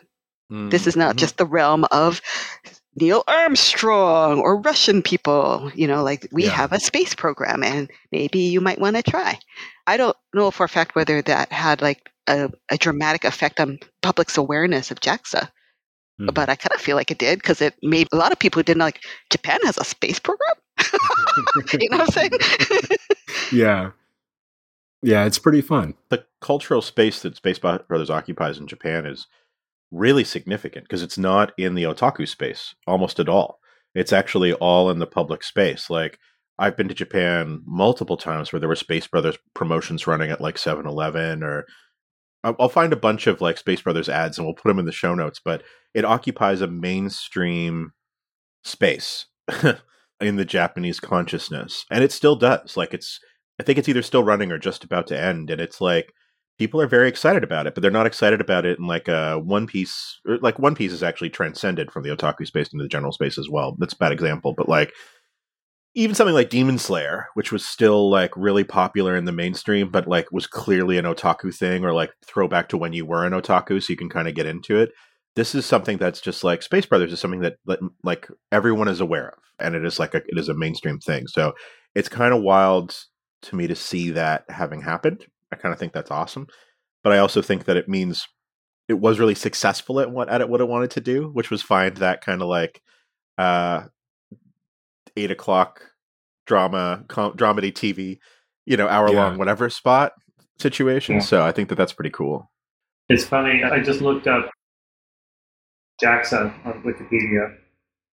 [0.50, 0.68] Hmm.
[0.68, 1.18] This is not Mhm.
[1.18, 2.20] just the realm of
[2.96, 5.70] Neil Armstrong or Russian people.
[5.74, 6.50] You know, like we Yeah.
[6.50, 9.38] have a space program and maybe you might want to try.
[9.86, 13.78] I don't know for a fact whether that had like a, a dramatic effect on
[14.02, 15.50] public's awareness of JAXA,
[16.20, 16.34] Mhm.
[16.34, 18.58] but I kind of feel like it did because it made a lot of people
[18.60, 20.54] who didn't like Japan has a space program.
[21.80, 22.30] you know what I'm saying?
[23.52, 23.90] yeah,
[25.04, 25.94] yeah, it's pretty fun.
[26.08, 29.26] the cultural space that Space Brothers occupies in Japan is
[29.90, 33.60] really significant because it's not in the otaku space almost at all.
[33.94, 35.90] It's actually all in the public space.
[35.90, 36.18] Like
[36.58, 40.56] I've been to Japan multiple times where there were Space Brothers promotions running at like
[40.56, 41.66] 7-Eleven or
[42.42, 44.86] I'll I'll find a bunch of like Space Brothers ads and we'll put them in
[44.86, 47.92] the show notes, but it occupies a mainstream
[48.64, 49.26] space
[50.20, 51.84] in the Japanese consciousness.
[51.90, 52.76] And it still does.
[52.76, 53.20] Like it's
[53.60, 56.12] I think it's either still running or just about to end and it's like
[56.58, 59.38] people are very excited about it, but they're not excited about it in like a
[59.38, 60.20] One Piece.
[60.26, 63.38] Or like One Piece is actually transcended from the otaku space into the general space
[63.38, 63.76] as well.
[63.78, 64.92] That's a bad example, but like
[65.96, 70.08] even something like Demon Slayer, which was still like really popular in the mainstream, but
[70.08, 73.82] like was clearly an otaku thing or like throwback to when you were an otaku,
[73.82, 74.90] so you can kind of get into it.
[75.36, 77.56] This is something that's just like Space Brothers is something that
[78.04, 81.26] like everyone is aware of, and it is like a, it is a mainstream thing.
[81.26, 81.54] So
[81.94, 82.96] it's kind of wild
[83.44, 85.26] to me to see that having happened.
[85.52, 86.46] I kind of think that's awesome,
[87.02, 88.26] but I also think that it means
[88.88, 91.96] it was really successful at what at what it wanted to do, which was find
[91.98, 92.82] that kind of like
[93.38, 93.84] uh
[95.16, 95.82] eight o'clock
[96.46, 98.18] drama com- dramedy TV,
[98.66, 99.38] you know, hour long yeah.
[99.38, 100.12] whatever spot
[100.58, 101.16] situation.
[101.16, 101.20] Yeah.
[101.20, 102.50] So I think that that's pretty cool.
[103.08, 103.62] It's funny.
[103.62, 104.50] I just looked up
[106.02, 107.56] JAXA on Wikipedia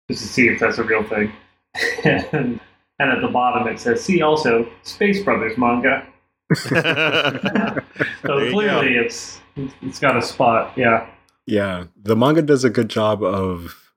[0.09, 1.31] just to see if that's a real thing,
[2.03, 2.59] and,
[3.01, 6.07] and at the bottom it says, "See also Space Brothers manga."
[6.55, 7.81] so
[8.23, 9.41] clearly, it's
[9.81, 10.73] it's got a spot.
[10.77, 11.07] Yeah.
[11.47, 13.93] Yeah, the manga does a good job of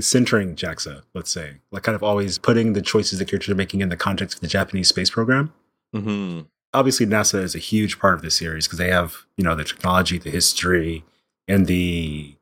[0.00, 3.82] centering JAXA, let's say, like kind of always putting the choices the characters are making
[3.82, 5.52] in the context of the Japanese space program.
[5.94, 6.46] Mm-hmm.
[6.72, 9.64] Obviously, NASA is a huge part of this series because they have, you know, the
[9.64, 11.04] technology, the history,
[11.46, 12.34] and the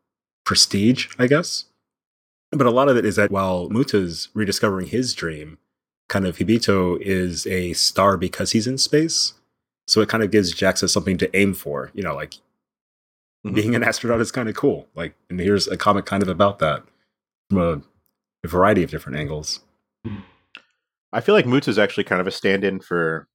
[0.45, 1.65] prestige, I guess.
[2.51, 5.59] But a lot of it is that while Muta's rediscovering his dream,
[6.09, 9.35] kind of Hibito is a star because he's in space.
[9.87, 11.91] So it kind of gives JAXA something to aim for.
[11.95, 12.35] You know, like
[13.45, 13.55] mm-hmm.
[13.55, 14.89] being an astronaut is kind of cool.
[14.95, 16.83] Like, and here's a comic kind of about that
[17.51, 17.83] from a,
[18.45, 19.61] a variety of different angles.
[21.13, 23.29] I feel like Muta's is actually kind of a stand-in for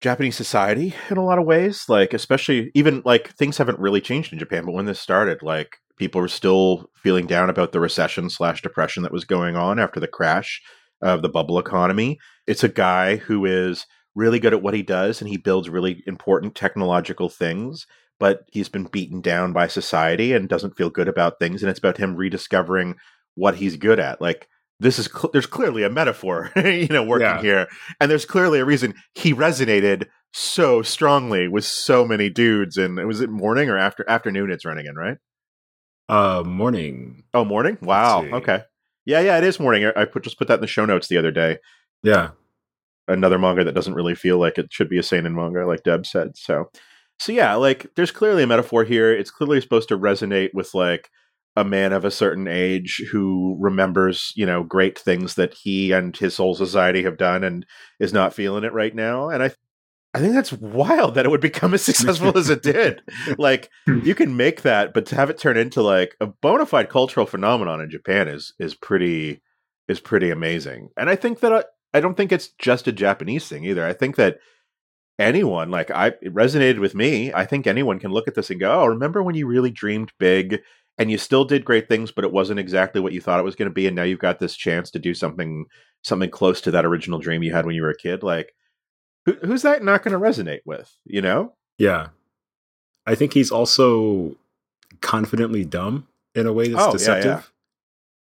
[0.00, 1.84] Japanese society in a lot of ways.
[1.88, 5.76] Like, especially even like things haven't really changed in Japan, but when this started, like
[5.98, 10.00] people were still feeling down about the recession slash depression that was going on after
[10.00, 10.62] the crash
[11.02, 12.18] of the bubble economy.
[12.46, 16.02] It's a guy who is really good at what he does and he builds really
[16.06, 17.86] important technological things
[18.18, 21.78] but he's been beaten down by society and doesn't feel good about things and it's
[21.78, 22.96] about him rediscovering
[23.34, 24.20] what he's good at.
[24.20, 24.48] Like
[24.80, 27.40] this is cl- there's clearly a metaphor you know working yeah.
[27.40, 27.66] here
[28.00, 33.20] and there's clearly a reason he resonated so strongly with so many dudes and was
[33.20, 35.16] it morning or after afternoon it's running in right?
[36.08, 37.24] Uh morning.
[37.34, 37.78] Oh morning?
[37.80, 38.24] Wow.
[38.24, 38.62] okay
[39.06, 41.16] yeah yeah it is morning i put just put that in the show notes the
[41.16, 41.56] other day
[42.02, 42.30] yeah
[43.08, 46.04] another manga that doesn't really feel like it should be a seinen manga like deb
[46.04, 46.68] said so
[47.18, 49.12] so yeah, like there's clearly a metaphor here.
[49.12, 51.10] It's clearly supposed to resonate with like
[51.56, 56.14] a man of a certain age who remembers, you know, great things that he and
[56.14, 57.64] his soul society have done and
[57.98, 59.30] is not feeling it right now.
[59.30, 59.50] And I
[60.16, 63.02] I think that's wild that it would become as successful as it did.
[63.36, 66.88] Like you can make that, but to have it turn into like a bona fide
[66.88, 69.42] cultural phenomenon in Japan is is pretty
[69.88, 70.88] is pretty amazing.
[70.96, 73.86] And I think that I, I don't think it's just a Japanese thing either.
[73.86, 74.38] I think that
[75.18, 78.60] anyone like i it resonated with me i think anyone can look at this and
[78.60, 80.60] go oh remember when you really dreamed big
[80.98, 83.56] and you still did great things but it wasn't exactly what you thought it was
[83.56, 85.64] going to be and now you've got this chance to do something
[86.02, 88.52] something close to that original dream you had when you were a kid like
[89.26, 92.08] who, who's that not going to resonate with you know yeah
[93.06, 94.34] i think he's also
[95.02, 97.42] confidently dumb in a way that's oh, deceptive yeah, yeah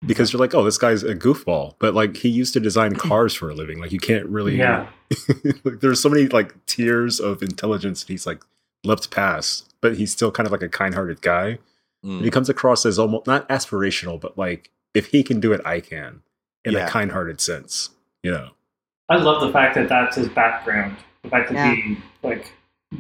[0.04, 3.34] because you're like, oh, this guy's a goofball, but like he used to design cars
[3.34, 3.78] for a living.
[3.78, 4.56] Like you can't really.
[4.56, 4.88] Yeah.
[5.64, 8.42] like, there's so many like tiers of intelligence that he's like
[8.84, 11.58] leapt past, but he's still kind of like a kind-hearted guy.
[12.04, 12.16] Mm.
[12.16, 15.60] And he comes across as almost not aspirational, but like if he can do it,
[15.64, 16.22] I can,
[16.64, 16.86] in yeah.
[16.86, 17.90] a kind-hearted sense.
[18.22, 18.50] You know.
[19.12, 20.96] I love the fact that that's his background.
[21.22, 21.74] The fact that yeah.
[21.74, 22.50] he like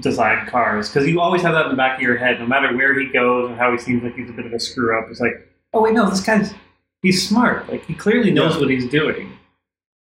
[0.00, 2.74] designed cars because you always have that in the back of your head, no matter
[2.76, 5.08] where he goes and how he seems like he's a bit of a screw up.
[5.10, 6.52] It's like, oh wait, no, this guy's
[7.02, 7.68] he's smart.
[7.70, 8.60] Like he clearly knows yeah.
[8.60, 9.38] what he's doing.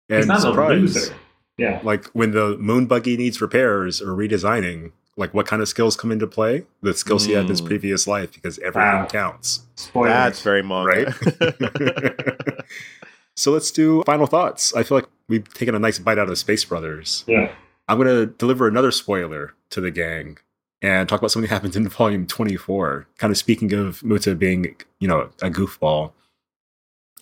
[0.09, 1.15] And he's not surprise, a loser.
[1.57, 1.79] Yeah.
[1.83, 6.11] Like when the moon buggy needs repairs or redesigning, like what kind of skills come
[6.11, 6.65] into play?
[6.81, 7.27] The skills mm.
[7.27, 7.67] he had in his mm.
[7.67, 9.07] previous life because everything wow.
[9.07, 9.61] counts.
[9.75, 10.09] Spoilers.
[10.09, 11.15] That's very manga.
[11.39, 12.65] Right?
[13.35, 14.73] so let's do final thoughts.
[14.75, 17.23] I feel like we've taken a nice bite out of Space Brothers.
[17.27, 17.51] Yeah.
[17.87, 20.37] I'm going to deliver another spoiler to the gang
[20.81, 23.07] and talk about something that happens in volume 24.
[23.17, 26.13] Kind of speaking of Muta being, you know, a goofball.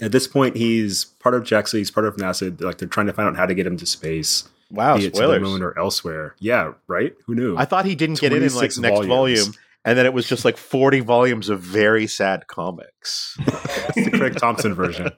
[0.01, 1.78] At this point, he's part of JAXA.
[1.78, 2.60] He's part of NASA.
[2.62, 4.47] Like they're trying to find out how to get him to space.
[4.72, 5.39] Wow, be spoilers.
[5.39, 6.36] to the moon or elsewhere.
[6.39, 7.16] Yeah, right.
[7.26, 7.57] Who knew?
[7.57, 9.53] I thought he didn't get in in like next volume,
[9.86, 13.38] and then it was just like forty volumes of very sad comics.
[13.45, 15.11] That's the Craig Thompson version.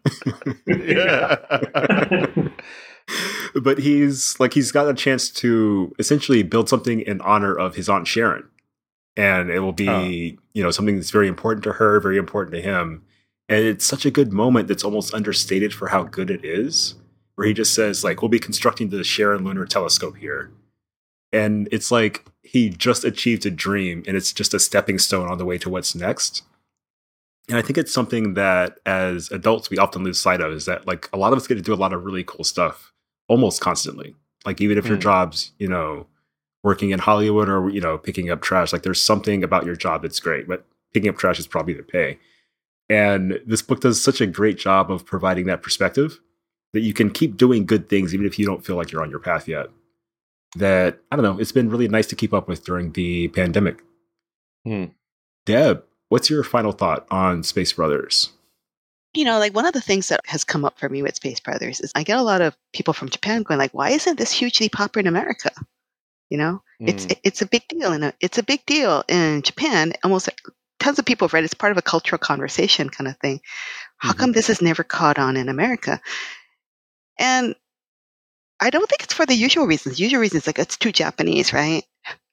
[0.67, 2.49] yeah.
[3.61, 7.89] but he's like he's got a chance to essentially build something in honor of his
[7.89, 8.47] aunt Sharon,
[9.17, 12.61] and it will be you know something that's very important to her, very important to
[12.61, 13.03] him
[13.51, 16.95] and it's such a good moment that's almost understated for how good it is,
[17.35, 20.53] where he just says, like, we'll be constructing the Sharon Lunar Telescope here.
[21.33, 25.37] And it's like he just achieved a dream and it's just a stepping stone on
[25.37, 26.43] the way to what's next.
[27.47, 30.87] And I think it's something that as adults we often lose sight of is that
[30.87, 32.93] like a lot of us get to do a lot of really cool stuff
[33.27, 34.15] almost constantly.
[34.45, 34.89] Like even if mm.
[34.89, 35.03] your hmm.
[35.03, 36.07] job's, you know,
[36.63, 40.01] working in Hollywood or you know, picking up trash, like there's something about your job
[40.01, 42.19] that's great, but picking up trash is probably the pay.
[42.89, 46.19] And this book does such a great job of providing that perspective
[46.73, 49.09] that you can keep doing good things even if you don't feel like you're on
[49.09, 49.67] your path yet.
[50.55, 53.81] That I don't know, it's been really nice to keep up with during the pandemic.
[54.65, 54.85] Hmm.
[55.45, 58.31] Deb, What's your final thought on Space Brothers?
[59.13, 61.39] You know, like one of the things that has come up for me with Space
[61.39, 64.33] Brothers is I get a lot of people from Japan going like, "Why isn't this
[64.33, 65.51] hugely popular in America?"
[66.29, 66.89] You know, mm.
[66.89, 69.93] it's it's a big deal in a, it's a big deal in Japan.
[70.03, 70.27] Almost
[70.81, 71.45] tons of people have read.
[71.45, 73.39] It's part of a cultural conversation kind of thing.
[73.95, 74.19] How mm-hmm.
[74.19, 76.01] come this is never caught on in America?
[77.19, 77.55] And
[78.61, 79.99] I don't think it's for the usual reasons.
[79.99, 81.83] Usual reasons like it's too Japanese, right?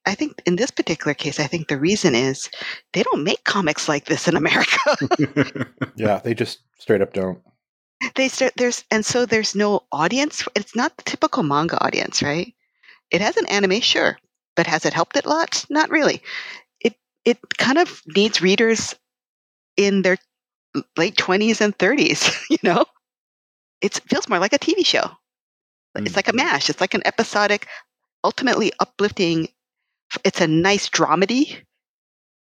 [0.06, 2.48] I think in this particular case, I think the reason is
[2.92, 4.78] they don't make comics like this in America.
[5.96, 7.40] yeah, they just straight up don't.
[8.14, 10.46] They start there's and so there's no audience.
[10.54, 12.54] It's not the typical manga audience, right?
[13.10, 14.18] It has an anime, sure,
[14.54, 15.68] but has it helped it lots?
[15.68, 16.22] Not really.
[16.80, 18.94] It it kind of needs readers
[19.76, 20.18] in their
[20.96, 22.30] late twenties and thirties.
[22.50, 22.84] You know,
[23.80, 25.10] it feels more like a TV show.
[25.96, 26.16] It's mm.
[26.16, 26.70] like a mash.
[26.70, 27.66] It's like an episodic,
[28.24, 29.48] ultimately uplifting
[30.24, 31.58] it's a nice dramedy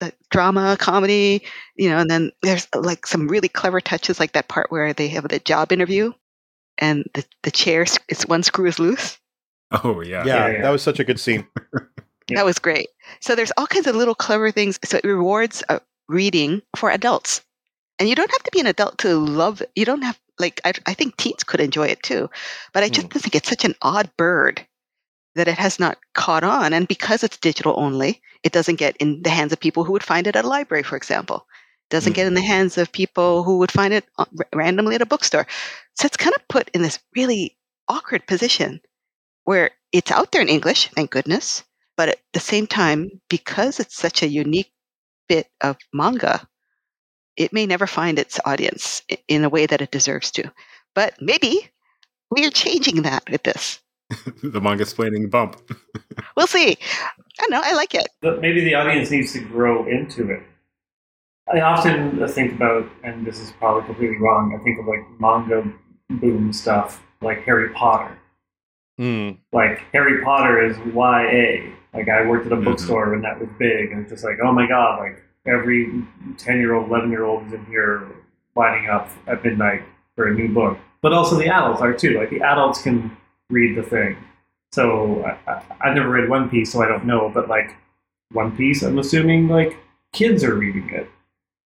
[0.01, 1.43] uh, drama comedy
[1.75, 4.93] you know and then there's uh, like some really clever touches like that part where
[4.93, 6.11] they have the job interview
[6.77, 9.17] and the, the chair it's one screw is loose.
[9.83, 10.25] Oh yeah.
[10.25, 10.61] Yeah, yeah, yeah.
[10.63, 11.47] that was such a good scene.
[12.29, 12.87] That was great.
[13.19, 17.41] So there's all kinds of little clever things so it rewards uh, reading for adults.
[17.99, 20.73] And you don't have to be an adult to love you don't have like i,
[20.85, 22.29] I think teens could enjoy it too
[22.73, 23.21] but i just mm.
[23.21, 24.65] think it's such an odd bird
[25.35, 26.73] that it has not caught on.
[26.73, 30.03] And because it's digital only, it doesn't get in the hands of people who would
[30.03, 31.47] find it at a library, for example.
[31.89, 32.15] It doesn't mm-hmm.
[32.15, 35.47] get in the hands of people who would find it uh, randomly at a bookstore.
[35.95, 38.81] So it's kind of put in this really awkward position
[39.43, 41.63] where it's out there in English, thank goodness.
[41.97, 44.71] But at the same time, because it's such a unique
[45.27, 46.47] bit of manga,
[47.37, 50.51] it may never find its audience in a way that it deserves to.
[50.93, 51.69] But maybe
[52.29, 53.79] we are changing that with this.
[54.09, 55.57] the Mangasplaining bump.
[56.35, 56.77] we'll see.
[57.39, 57.61] I know.
[57.63, 58.09] I like it.
[58.21, 60.43] But maybe the audience needs to grow into it.
[61.51, 64.57] I often think about, and this is probably completely wrong.
[64.57, 65.71] I think of like manga
[66.09, 68.17] boom stuff, like Harry Potter.
[68.99, 69.37] Mm.
[69.51, 71.71] Like Harry Potter is YA.
[71.93, 72.65] Like I worked at a mm-hmm.
[72.65, 73.11] bookstore mm-hmm.
[73.11, 76.03] when that was big, and it's just like, oh my god, like every
[76.37, 78.07] ten year old, eleven year old is in here
[78.55, 79.83] lining up at midnight
[80.15, 80.77] for a new book.
[81.01, 82.19] But also the adults are too.
[82.19, 83.15] Like the adults can
[83.49, 84.17] read the thing.
[84.71, 87.29] So I, have never read One Piece, so I don't know.
[87.33, 87.75] But like
[88.31, 89.77] One Piece, I'm assuming like
[90.13, 91.09] kids are reading it,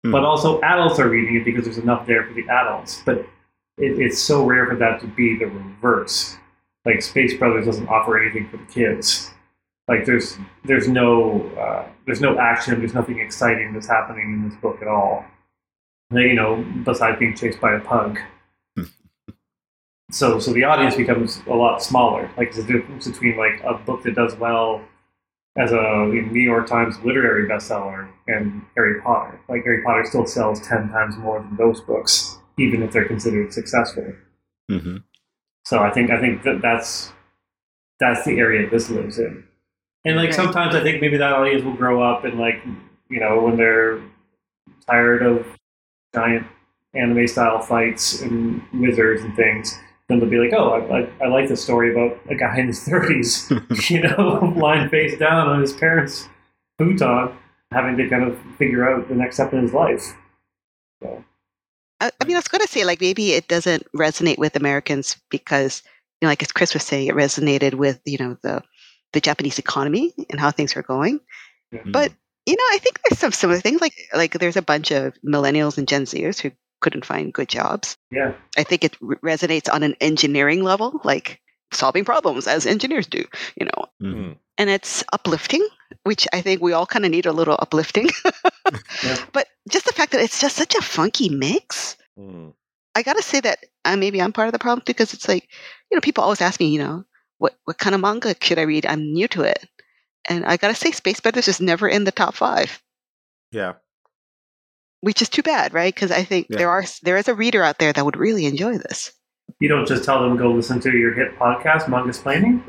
[0.03, 0.11] hmm.
[0.11, 3.01] but also adults are reading it because there's enough there for the adults.
[3.05, 3.19] But
[3.78, 6.38] it, it's so rare for that to be the reverse.
[6.86, 9.32] Like Space Brothers doesn't offer anything for the kids.
[9.88, 12.79] Like there's there's no uh, there's no action.
[12.79, 15.25] There's nothing exciting that's happening in this book at all.
[16.11, 18.19] You know, besides being chased by a pug
[20.11, 22.29] so so the audience becomes a lot smaller.
[22.38, 24.81] Like a difference between like a book that does well
[25.57, 29.39] as a New York Times literary bestseller and Harry Potter.
[29.47, 33.53] Like Harry Potter still sells ten times more than those books, even if they're considered
[33.53, 34.13] successful.
[34.69, 34.97] Mm-hmm.
[35.65, 37.11] So I think I think that that's
[37.99, 39.43] that's the area this lives in.
[40.06, 42.64] And like sometimes I think maybe that audience will grow up and like
[43.10, 43.99] you know when they're
[44.88, 45.45] tired of
[46.14, 46.45] giant
[46.93, 49.78] anime style fights and wizards and things
[50.08, 52.68] then they'll be like, oh, I, I, I like the story about a guy in
[52.68, 56.30] his 30s, you know, lying face down on his parents'
[56.78, 57.36] futon,
[57.72, 60.16] having to kind of figure out the next step in his life.
[61.01, 61.24] So.
[62.01, 65.18] I, I mean, I was going to say, like, maybe it doesn't resonate with Americans
[65.32, 65.82] because,
[66.22, 68.62] you know, like as Chris was saying, it resonated with, you know, the,
[69.16, 71.20] the Japanese economy and how things are going.
[71.72, 71.82] Yeah.
[71.86, 72.11] But,
[72.45, 73.82] you know, I think there's some similar things.
[73.82, 76.51] Like, like there's a bunch of millennials and Gen Zers who
[76.82, 77.97] couldn't find good jobs.
[78.11, 78.34] Yeah.
[78.57, 81.41] I think it resonates on an engineering level, like
[81.72, 83.24] solving problems as engineers do,
[83.55, 83.86] you know.
[84.03, 84.34] Mm-hmm.
[84.57, 85.68] And it's uplifting,
[86.03, 88.09] which I think we all kind of need a little uplifting.
[89.03, 89.18] yeah.
[89.32, 91.97] But just the fact that it's just such a funky mix.
[92.20, 92.53] Mm.
[92.93, 95.49] I got to say that uh, maybe I'm part of the problem because it's like,
[95.89, 97.05] you know, people always ask me, you know,
[97.46, 98.86] what, what kind of manga should I read?
[98.86, 99.66] I'm new to it.
[100.28, 102.82] And I got to say, Space Brothers is never in the top five.
[103.52, 103.74] Yeah
[105.06, 105.93] which is too bad, right?
[105.93, 106.58] Because I think yeah.
[106.58, 109.12] there are there is a reader out there that would really enjoy this.
[109.60, 112.64] You don't just tell them go listen to your hit podcast, Mangasplaining.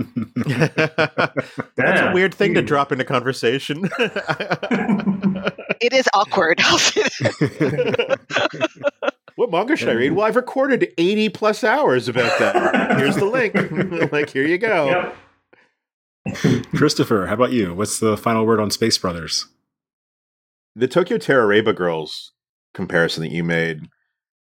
[1.76, 3.88] That's a weird thing to drop into conversation.
[5.80, 6.60] it is awkward.
[9.36, 10.06] what manga should I read?
[10.08, 10.16] Mm-hmm.
[10.16, 12.96] Well, I've recorded 80 plus hours about that.
[12.98, 13.54] Here's the link.
[14.12, 15.12] like, here you go.
[16.26, 16.66] Yep.
[16.74, 17.72] Christopher, how about you?
[17.72, 19.46] What's the final word on Space Brothers?
[20.74, 22.32] The Tokyo Tarareba Girls
[22.74, 23.88] comparison that you made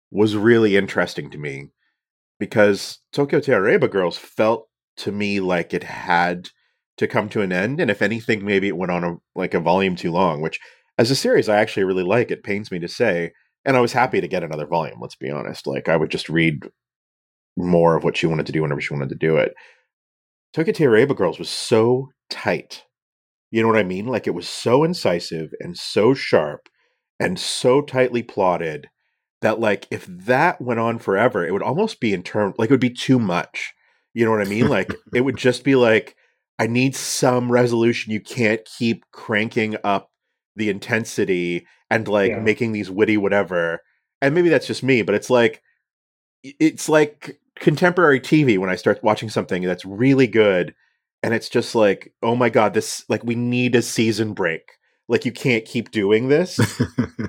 [0.10, 1.70] was really interesting to me
[2.40, 4.68] because Tokyo Tarareba Girls felt
[4.98, 6.50] to me like it had
[6.98, 9.60] to come to an end, and if anything, maybe it went on a, like a
[9.60, 10.42] volume too long.
[10.42, 10.60] Which,
[10.98, 12.32] as a series, I actually really like.
[12.32, 13.34] It pains me to say,
[13.68, 15.00] and I was happy to get another volume.
[15.00, 16.64] Let's be honest; like I would just read
[17.58, 19.54] more of what she wanted to do whenever she wanted to do it.
[20.54, 22.86] Tokyo Tarareba Girls was so tight.
[23.52, 24.08] You know what I mean?
[24.08, 26.70] Like it was so incisive and so sharp
[27.20, 28.88] and so tightly plotted
[29.42, 32.74] that like if that went on forever, it would almost be in term like it
[32.74, 33.74] would be too much.
[34.14, 34.70] You know what I mean?
[34.70, 36.16] Like it would just be like
[36.58, 38.14] I need some resolution.
[38.14, 40.10] You can't keep cranking up
[40.56, 42.40] the intensity and like yeah.
[42.40, 43.82] making these witty whatever.
[44.22, 45.62] And maybe that's just me, but it's like
[46.44, 50.74] it's like contemporary TV when I start watching something that's really good
[51.24, 54.74] and it's just like, oh my god, this like we need a season break.
[55.08, 56.60] Like you can't keep doing this.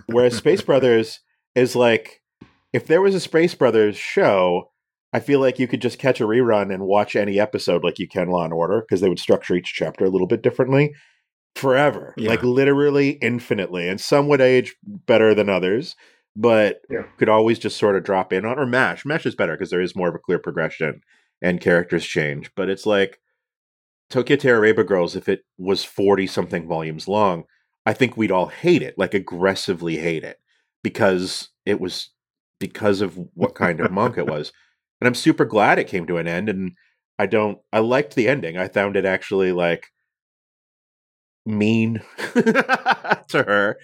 [0.06, 1.20] Whereas Space Brothers
[1.54, 2.22] is like
[2.72, 4.70] if there was a Space Brothers show,
[5.12, 8.08] I feel like you could just catch a rerun and watch any episode like you
[8.08, 10.94] can Law and Order because they would structure each chapter a little bit differently
[11.58, 12.30] forever, yeah.
[12.30, 13.88] like literally infinitely.
[13.88, 15.96] And some would age better than others,
[16.36, 17.02] but yeah.
[17.18, 19.04] could always just sort of drop in on or Mash.
[19.04, 21.02] Mash is better because there is more of a clear progression
[21.42, 22.50] and characters change.
[22.54, 23.18] But it's like
[24.10, 27.44] Tokyo Tarareba Girls, if it was 40 something volumes long,
[27.84, 30.38] I think we'd all hate it, like aggressively hate it
[30.82, 32.10] because it was
[32.58, 34.52] because of what kind of monk it was.
[35.00, 36.48] And I'm super glad it came to an end.
[36.48, 36.72] And
[37.18, 38.56] I don't, I liked the ending.
[38.56, 39.86] I found it actually like
[41.46, 42.02] mean
[42.34, 43.76] to her,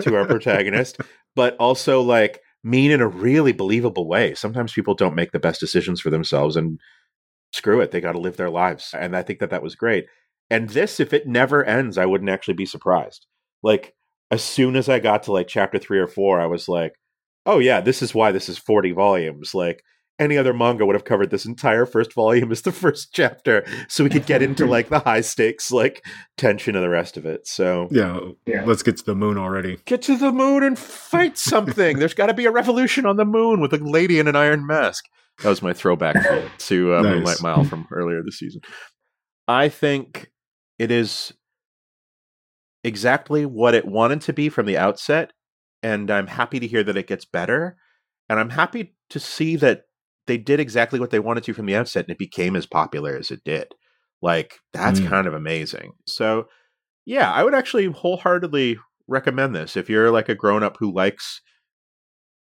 [0.00, 0.98] to our protagonist,
[1.36, 4.34] but also like mean in a really believable way.
[4.34, 6.78] Sometimes people don't make the best decisions for themselves and
[7.52, 8.94] screw it, they got to live their lives.
[8.96, 10.06] And I think that that was great.
[10.50, 13.26] And this, if it never ends, I wouldn't actually be surprised.
[13.62, 13.94] Like,
[14.30, 16.94] as soon as I got to like chapter three or four, I was like,
[17.46, 19.54] oh yeah, this is why this is 40 volumes.
[19.54, 19.82] Like
[20.20, 24.04] any other manga would have covered this entire first volume as the first chapter, so
[24.04, 26.04] we could get into like the high stakes like
[26.36, 27.46] tension of the rest of it.
[27.46, 28.64] So yeah, yeah.
[28.64, 29.78] let's get to the moon already.
[29.86, 31.98] Get to the moon and fight something.
[31.98, 34.66] There's got to be a revolution on the moon with a lady in an iron
[34.66, 35.06] mask.
[35.42, 36.16] That was my throwback
[36.58, 37.14] to uh, nice.
[37.14, 38.60] Moonlight Mile from earlier this season.
[39.48, 40.30] I think
[40.78, 41.32] it is
[42.84, 45.32] exactly what it wanted to be from the outset
[45.82, 47.76] and I'm happy to hear that it gets better.
[48.28, 49.84] And I'm happy to see that
[50.30, 53.16] they did exactly what they wanted to from the outset and it became as popular
[53.16, 53.66] as it did.
[54.22, 55.08] Like, that's mm.
[55.08, 55.94] kind of amazing.
[56.06, 56.46] So,
[57.04, 58.78] yeah, I would actually wholeheartedly
[59.08, 61.40] recommend this if you're like a grown up who likes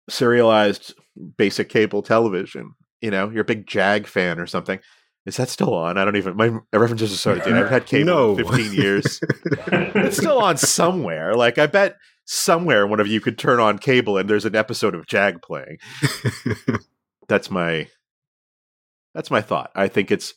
[0.09, 0.93] serialized
[1.37, 2.75] basic cable television.
[3.01, 4.79] You know, you're a big Jag fan or something.
[5.25, 5.97] Is that still on?
[5.97, 6.37] I don't even.
[6.37, 7.57] My references are so dated.
[7.57, 8.37] I've had cable no.
[8.37, 9.19] 15 years.
[9.67, 11.33] it's still on somewhere.
[11.33, 14.95] Like I bet somewhere one of you could turn on cable and there's an episode
[14.95, 15.77] of Jag playing.
[17.27, 17.87] that's my
[19.13, 19.71] that's my thought.
[19.75, 20.33] I think it's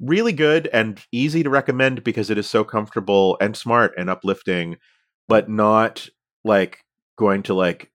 [0.00, 4.76] really good and easy to recommend because it is so comfortable and smart and uplifting,
[5.28, 6.08] but not
[6.44, 6.78] like
[7.16, 7.90] going to like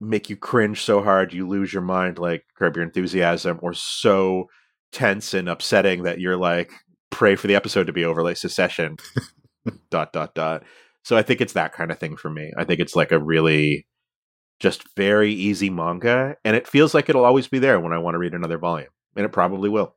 [0.00, 4.46] make you cringe so hard you lose your mind like curb your enthusiasm or so
[4.90, 6.72] tense and upsetting that you're like
[7.10, 8.96] pray for the episode to be over like Succession
[9.90, 10.64] dot dot dot
[11.04, 12.52] so I think it's that kind of thing for me.
[12.56, 13.86] I think it's like a really
[14.62, 18.14] just very easy manga, and it feels like it'll always be there when I want
[18.14, 19.96] to read another volume, and it probably will.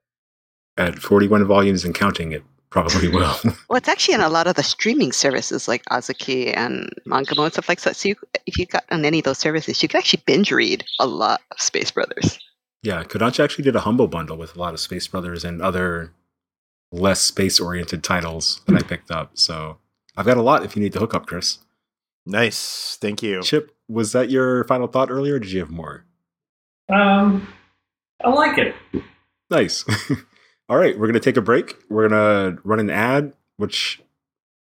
[0.75, 3.35] At 41 volumes and counting, it probably will.
[3.69, 7.53] well, it's actually in a lot of the streaming services like Azuki and Mangamo and
[7.53, 7.95] stuff like that.
[7.95, 8.15] So you,
[8.47, 11.41] if you got on any of those services, you can actually binge read a lot
[11.51, 12.39] of Space Brothers.
[12.81, 16.11] Yeah, Kodansha actually did a humble bundle with a lot of Space Brothers and other
[16.91, 18.87] less space oriented titles that I hmm.
[18.87, 19.31] picked up.
[19.35, 19.77] So
[20.17, 21.59] I've got a lot if you need the hookup, Chris.
[22.25, 22.97] Nice.
[22.99, 23.41] Thank you.
[23.43, 26.05] Chip, was that your final thought earlier, did you have more?
[26.89, 27.47] Um,
[28.23, 28.75] I like it.
[29.49, 29.85] Nice.
[30.69, 31.75] All right, we're going to take a break.
[31.89, 34.01] We're going to run an ad, which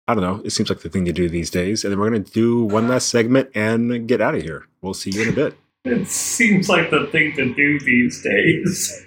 [0.07, 0.41] I don't know.
[0.45, 1.83] It seems like the thing to do these days.
[1.83, 4.67] And then we're going to do one last segment and get out of here.
[4.81, 5.57] We'll see you in a bit.
[5.85, 9.06] It seems like the thing to do these days.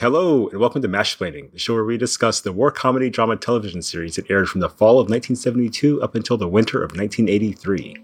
[0.00, 3.80] Hello, and welcome to Mashplaining, the show where we discuss the war comedy drama television
[3.80, 7.94] series that aired from the fall of 1972 up until the winter of 1983.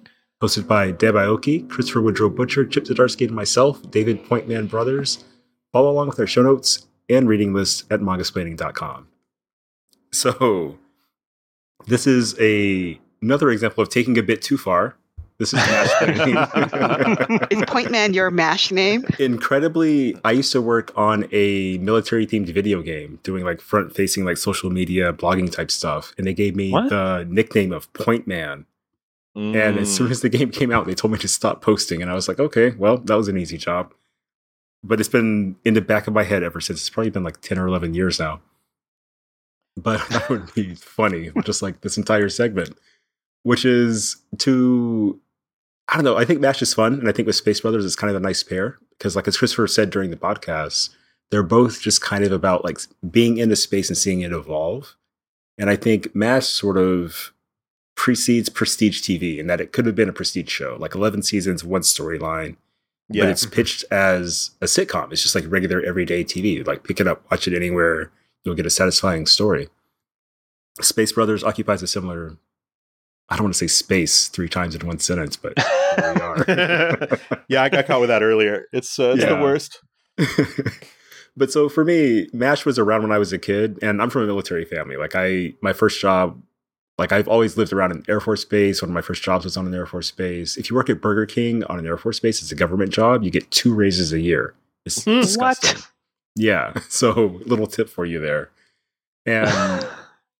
[0.40, 5.24] Hosted by Deb Aoki, Christopher Woodrow Butcher, Chip Zdarsky, and myself, David Pointman Brothers.
[5.72, 9.08] Follow along with our show notes and reading list at mangasplaining.com.
[10.12, 10.78] So,
[11.88, 14.96] this is a another example of taking a bit too far
[15.40, 15.86] this is Mash
[17.50, 19.06] Is Pointman your MASH name?
[19.18, 24.26] Incredibly, I used to work on a military themed video game doing like front facing
[24.26, 26.14] like social media blogging type stuff.
[26.18, 26.90] And they gave me what?
[26.90, 28.66] the nickname of Pointman.
[29.34, 29.56] Mm.
[29.56, 30.10] And as soon mm.
[30.10, 32.02] as the game came out, they told me to stop posting.
[32.02, 33.94] And I was like, okay, well, that was an easy job.
[34.84, 36.80] But it's been in the back of my head ever since.
[36.80, 38.42] It's probably been like 10 or 11 years now.
[39.78, 42.76] But that would be funny, just like this entire segment,
[43.42, 45.18] which is to
[45.90, 46.16] I don't know.
[46.16, 48.24] I think MASH is fun, and I think with Space Brothers it's kind of a
[48.24, 50.90] nice pair because, like as Christopher said during the podcast,
[51.30, 52.78] they're both just kind of about like
[53.10, 54.94] being in the space and seeing it evolve.
[55.58, 57.32] And I think MASH sort of
[57.96, 61.64] precedes prestige TV in that it could have been a prestige show, like 11 seasons,
[61.64, 62.56] one storyline.
[63.08, 63.24] Yeah.
[63.24, 65.12] But it's pitched as a sitcom.
[65.12, 66.64] It's just like regular everyday TV.
[66.64, 68.12] Like pick it up, watch it anywhere,
[68.44, 69.68] you'll get a satisfying story.
[70.80, 72.36] Space Brothers occupies a similar
[73.30, 76.44] I don't want to say space three times in one sentence, but we are.
[77.48, 78.66] yeah, I got caught with that earlier.
[78.72, 79.34] It's uh, it's yeah.
[79.34, 79.80] the worst.
[81.36, 84.22] but so for me, MASH was around when I was a kid, and I'm from
[84.22, 84.96] a military family.
[84.96, 86.42] Like I, my first job,
[86.98, 88.82] like I've always lived around an Air Force base.
[88.82, 90.56] One of my first jobs was on an Air Force base.
[90.56, 93.22] If you work at Burger King on an Air Force base, it's a government job.
[93.22, 94.54] You get two raises a year.
[94.84, 95.76] It's mm, disgusting.
[95.76, 95.90] What?
[96.36, 96.74] Yeah.
[96.88, 98.50] So little tip for you there.
[99.24, 99.86] And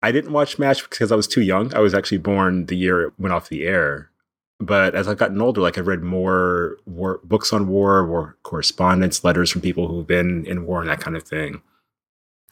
[0.02, 1.74] I didn't watch MASH because I was too young.
[1.74, 4.10] I was actually born the year it went off the air.
[4.58, 9.24] But as I've gotten older, like I've read more war, books on war, war correspondence,
[9.24, 11.62] letters from people who've been in war, and that kind of thing,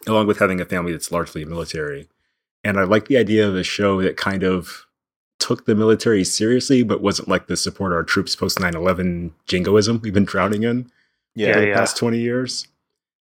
[0.07, 2.09] along with having a family that's largely military.
[2.65, 4.87] And I like the idea of a show that kind of
[5.39, 10.01] took the military seriously, but wasn't like the support our troops post 9 11 jingoism
[10.03, 10.91] we've been drowning in
[11.35, 11.75] yeah, for the yeah.
[11.75, 12.67] past 20 years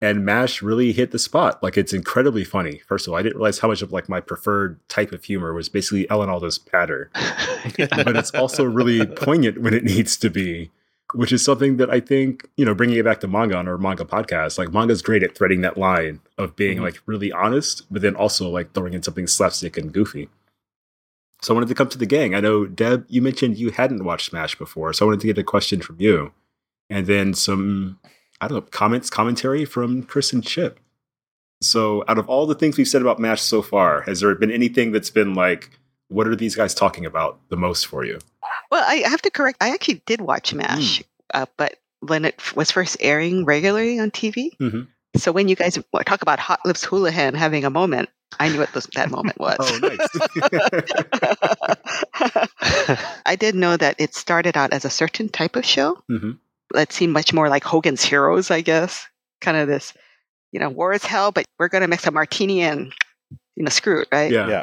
[0.03, 1.63] and mash really hit the spot.
[1.63, 2.79] Like it's incredibly funny.
[2.87, 5.53] First of all i didn't realize how much of like my preferred type of humor
[5.53, 7.11] was basically alan alda's patter.
[7.79, 10.71] But it's also really poignant when it needs to be
[11.15, 13.79] which is something that i think you know bringing it back to manga on our
[13.79, 16.85] manga podcast like manga's great at threading that line of being mm-hmm.
[16.85, 20.29] like really honest but then also like throwing in something slapstick and goofy.
[21.43, 22.35] So i wanted to come to the gang.
[22.35, 25.39] I know deb you mentioned you hadn't watched mash before so i wanted to get
[25.39, 26.33] a question from you.
[26.89, 27.99] And then some
[28.41, 30.81] I don't know, comments, commentary from Chris and Chip.
[31.63, 34.51] So, out of all the things we've said about MASH so far, has there been
[34.51, 35.71] anything that's been like,
[36.09, 38.19] what are these guys talking about the most for you?
[38.71, 39.59] Well, I have to correct.
[39.61, 41.05] I actually did watch MASH, mm.
[41.35, 44.57] uh, but when it was first airing regularly on TV.
[44.57, 44.83] Mm-hmm.
[45.17, 48.73] So when you guys talk about Hot Lips Houlihan having a moment, I knew what
[48.73, 49.57] that moment was.
[49.61, 49.99] oh, nice.
[53.27, 56.03] I did know that it started out as a certain type of show.
[56.11, 56.31] Mm-hmm
[56.73, 59.07] that seemed much more like Hogan's Heroes, I guess.
[59.41, 59.95] Kind of this,
[60.53, 62.93] you know, war is hell, but we're going to mix a martini and,
[63.57, 64.31] you know, screw it, right?
[64.31, 64.49] Yeah.
[64.49, 64.63] yeah.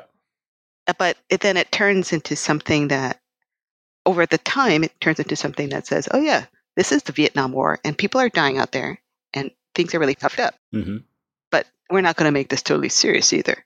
[0.88, 3.20] Uh, but it, then it turns into something that,
[4.06, 6.46] over the time, it turns into something that says, oh, yeah,
[6.78, 9.00] this is the Vietnam War and people are dying out there
[9.34, 10.56] and things are really toughed up.
[10.74, 10.98] Mm-hmm.
[11.52, 13.66] But we're not going to make this totally serious either.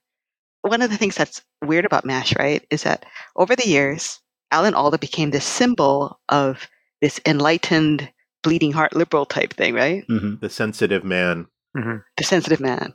[0.61, 4.19] One of the things that's weird about MASH, right, is that over the years,
[4.51, 6.67] Alan Alda became this symbol of
[7.01, 8.11] this enlightened
[8.43, 10.07] bleeding heart liberal type thing, right?
[10.07, 10.35] Mm-hmm.
[10.41, 11.47] The sensitive man.
[11.75, 11.97] Mm-hmm.
[12.17, 12.93] The sensitive man.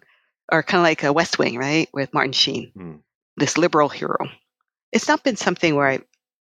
[0.50, 1.88] Or kind of like a West Wing, right?
[1.92, 3.00] With Martin Sheen, mm.
[3.36, 4.16] this liberal hero.
[4.92, 6.00] It's not been something where I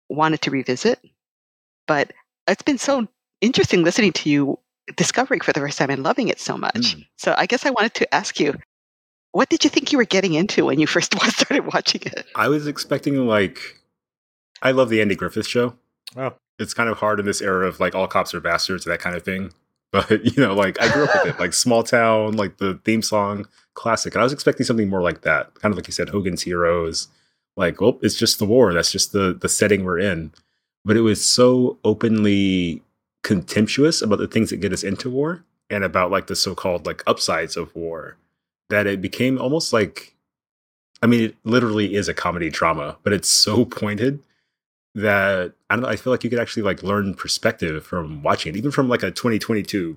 [0.09, 0.99] wanted to revisit,
[1.87, 2.13] but
[2.49, 3.07] it's been so
[3.41, 4.59] interesting listening to you
[4.97, 6.97] discovering for the first time and loving it so much.
[6.97, 7.07] Mm.
[7.17, 8.55] So I guess I wanted to ask you,
[9.33, 12.27] what did you think you were getting into when you first started watching it?
[12.35, 13.59] I was expecting like,
[14.63, 15.75] I love the Andy Griffith show.
[16.17, 16.35] Oh.
[16.61, 19.17] It's kind of hard in this era of like all cops are bastards, that kind
[19.17, 19.53] of thing.
[19.93, 23.03] But you know, like I grew up with it, like small town, like the theme
[23.03, 24.15] song, classic.
[24.15, 27.09] And I was expecting something more like that, kind of like you said, Hogan's Heroes.
[27.57, 28.73] Like, well, it's just the war.
[28.73, 30.31] That's just the the setting we're in.
[30.85, 32.85] But it was so openly
[33.25, 37.03] contemptuous about the things that get us into war and about like the so-called like
[37.09, 38.17] upsides of war
[38.71, 40.15] that it became almost like
[41.03, 44.23] I mean, it literally is a comedy drama, but it's so pointed
[44.95, 45.88] that I don't know.
[45.88, 49.03] I feel like you could actually like learn perspective from watching it, even from like
[49.03, 49.97] a 2022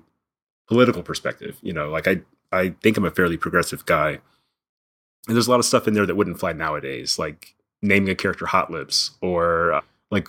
[0.68, 1.58] political perspective.
[1.62, 2.20] You know, like I
[2.52, 4.18] I think I'm a fairly progressive guy,
[5.26, 8.14] and there's a lot of stuff in there that wouldn't fly nowadays, like naming a
[8.14, 9.80] character Hot Lips or uh,
[10.10, 10.28] like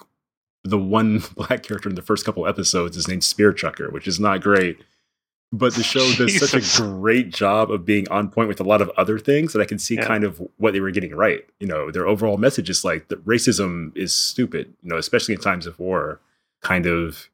[0.63, 4.19] the one black character in the first couple episodes is named Spear Chucker, which is
[4.19, 4.79] not great.
[5.51, 6.51] But the show does Jesus.
[6.51, 9.61] such a great job of being on point with a lot of other things that
[9.61, 10.05] I can see yeah.
[10.05, 11.45] kind of what they were getting right.
[11.59, 15.41] You know, their overall message is like that racism is stupid, you know, especially in
[15.41, 16.19] times of war.
[16.61, 17.29] Kind of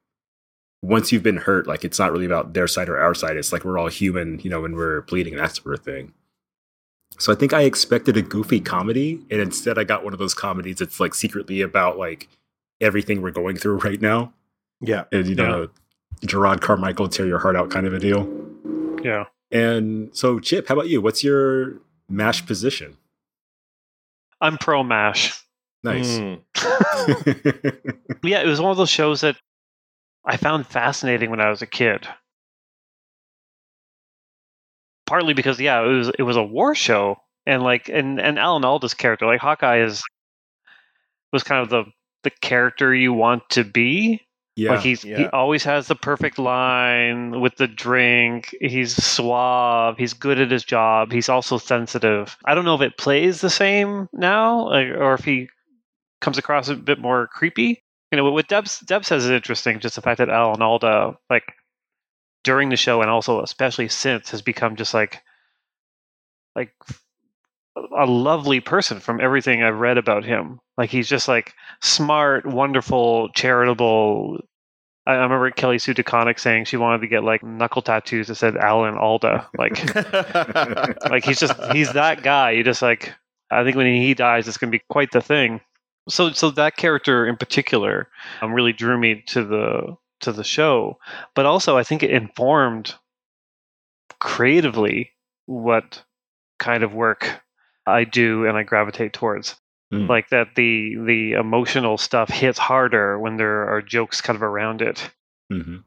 [0.83, 3.37] once you've been hurt, like it's not really about their side or our side.
[3.37, 6.13] It's like we're all human, you know, when we're bleeding and that sort of thing.
[7.19, 10.33] So I think I expected a goofy comedy, and instead I got one of those
[10.33, 12.29] comedies that's like secretly about like
[12.79, 14.33] everything we're going through right now.
[14.79, 15.03] Yeah.
[15.11, 15.67] And you know, yeah.
[16.21, 18.29] Jerrod Carmichael tear your heart out kind of a deal.
[19.03, 19.25] Yeah.
[19.51, 21.01] And so Chip, how about you?
[21.01, 22.97] What's your mash position?
[24.39, 25.43] I'm pro mash.
[25.83, 26.19] Nice.
[26.19, 26.41] Mm.
[28.23, 29.35] yeah, it was one of those shows that
[30.25, 32.07] I found fascinating when I was a kid.
[35.05, 38.63] Partly because yeah, it was it was a war show and like and and Alan
[38.63, 40.03] Alda's character, like Hawkeye is
[41.33, 41.85] was kind of the
[42.23, 44.21] the character you want to be.
[44.61, 45.17] Yeah, like he's yeah.
[45.17, 48.55] he always has the perfect line with the drink.
[48.61, 49.97] He's suave.
[49.97, 51.11] He's good at his job.
[51.11, 52.37] He's also sensitive.
[52.45, 55.49] I don't know if it plays the same now, or if he
[56.19, 57.83] comes across a bit more creepy.
[58.11, 59.79] You know, what Deb Deb says is interesting.
[59.79, 61.53] Just the fact that Alan Alda, like
[62.43, 65.21] during the show, and also especially since, has become just like
[66.55, 66.71] like
[67.75, 70.59] a lovely person from everything I've read about him.
[70.77, 74.39] Like he's just like smart, wonderful, charitable.
[75.11, 78.35] I, I remember Kelly Sue DeConnick saying she wanted to get like knuckle tattoos that
[78.35, 79.47] said Alan Alda.
[79.57, 79.95] Like,
[81.09, 82.51] like he's just he's that guy.
[82.51, 83.13] You just like
[83.49, 85.61] I think when he dies, it's gonna be quite the thing.
[86.09, 88.07] So so that character in particular
[88.41, 90.97] um, really drew me to the to the show,
[91.35, 92.95] but also I think it informed
[94.19, 95.11] creatively
[95.45, 96.03] what
[96.59, 97.41] kind of work
[97.85, 99.55] I do and I gravitate towards.
[99.91, 100.07] Mm.
[100.07, 104.81] Like that the the emotional stuff hits harder when there are jokes kind of around
[104.81, 105.11] it.
[105.51, 105.77] Mm-hmm.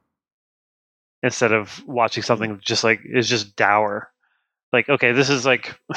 [1.23, 4.11] Instead of watching something just like is just dour.
[4.73, 5.75] Like, okay, this is like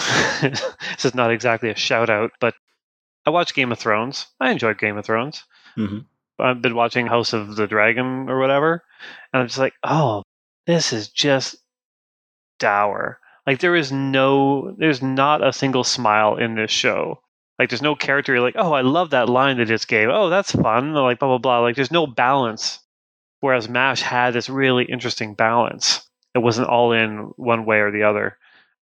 [0.41, 2.53] this is not exactly a shout out, but
[3.25, 4.27] I watched Game of Thrones.
[4.39, 5.43] I enjoyed Game of Thrones.
[5.75, 5.99] Mm-hmm.
[6.39, 8.83] I've been watching House of the Dragon or whatever,
[9.33, 10.23] and I'm just like, oh,
[10.65, 11.57] this is just
[12.59, 13.19] dour.
[13.45, 17.21] Like there is no, there's not a single smile in this show.
[17.59, 20.09] Like there's no character you're like, oh, I love that line they just gave.
[20.09, 20.93] Oh, that's fun.
[20.93, 21.59] Like blah blah blah.
[21.59, 22.79] Like there's no balance.
[23.39, 26.07] Whereas Mash had this really interesting balance.
[26.33, 28.37] It wasn't all in one way or the other.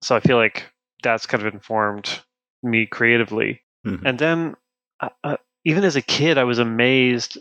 [0.01, 0.71] So I feel like
[1.03, 2.19] that's kind of informed
[2.63, 3.61] me creatively.
[3.85, 4.05] Mm-hmm.
[4.05, 4.55] And then
[4.99, 7.37] uh, uh, even as a kid, I was amazed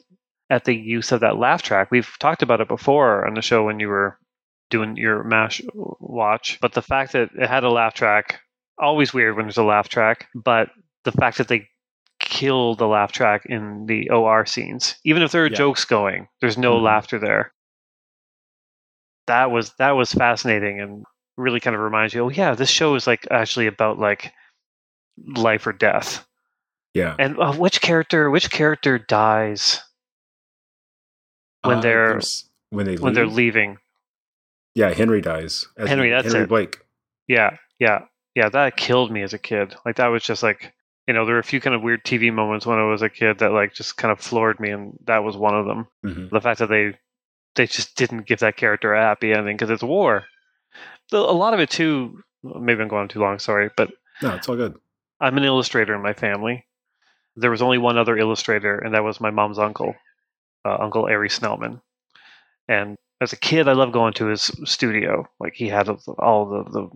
[0.50, 1.90] at the use of that laugh track.
[1.90, 4.18] We've talked about it before on the show when you were
[4.70, 8.40] doing your mash watch but the fact that it had a laugh track
[8.78, 10.70] always weird when there's a laugh track but
[11.04, 11.68] the fact that they
[12.18, 15.56] kill the laugh track in the or scenes even if there are yeah.
[15.56, 16.84] jokes going there's no mm-hmm.
[16.84, 17.52] laughter there
[19.26, 21.04] that was that was fascinating and
[21.36, 24.32] really kind of reminds you oh yeah this show is like actually about like
[25.36, 26.26] life or death
[26.92, 29.80] yeah and uh, which character which character dies
[31.62, 32.20] when uh, they're
[32.68, 33.14] when they when leave?
[33.14, 33.78] they're leaving
[34.74, 35.66] yeah, Henry dies.
[35.76, 36.48] Henry, that's Henry it.
[36.48, 36.78] Blake.
[37.26, 38.48] Yeah, yeah, yeah.
[38.48, 39.74] That killed me as a kid.
[39.84, 40.72] Like that was just like
[41.10, 43.08] you know there were a few kind of weird TV moments when I was a
[43.08, 45.88] kid that like just kind of floored me, and that was one of them.
[46.06, 46.32] Mm-hmm.
[46.32, 46.96] The fact that they
[47.56, 50.22] they just didn't give that character a happy ending because it's war.
[51.10, 52.22] A lot of it too.
[52.44, 53.40] Maybe I'm going too long.
[53.40, 53.90] Sorry, but
[54.22, 54.76] no, it's all good.
[55.20, 56.64] I'm an illustrator in my family.
[57.34, 59.96] There was only one other illustrator, and that was my mom's uncle,
[60.64, 61.80] uh, Uncle Ari Snellman.
[62.68, 65.28] And as a kid, I loved going to his studio.
[65.38, 66.90] Like he had all the, the,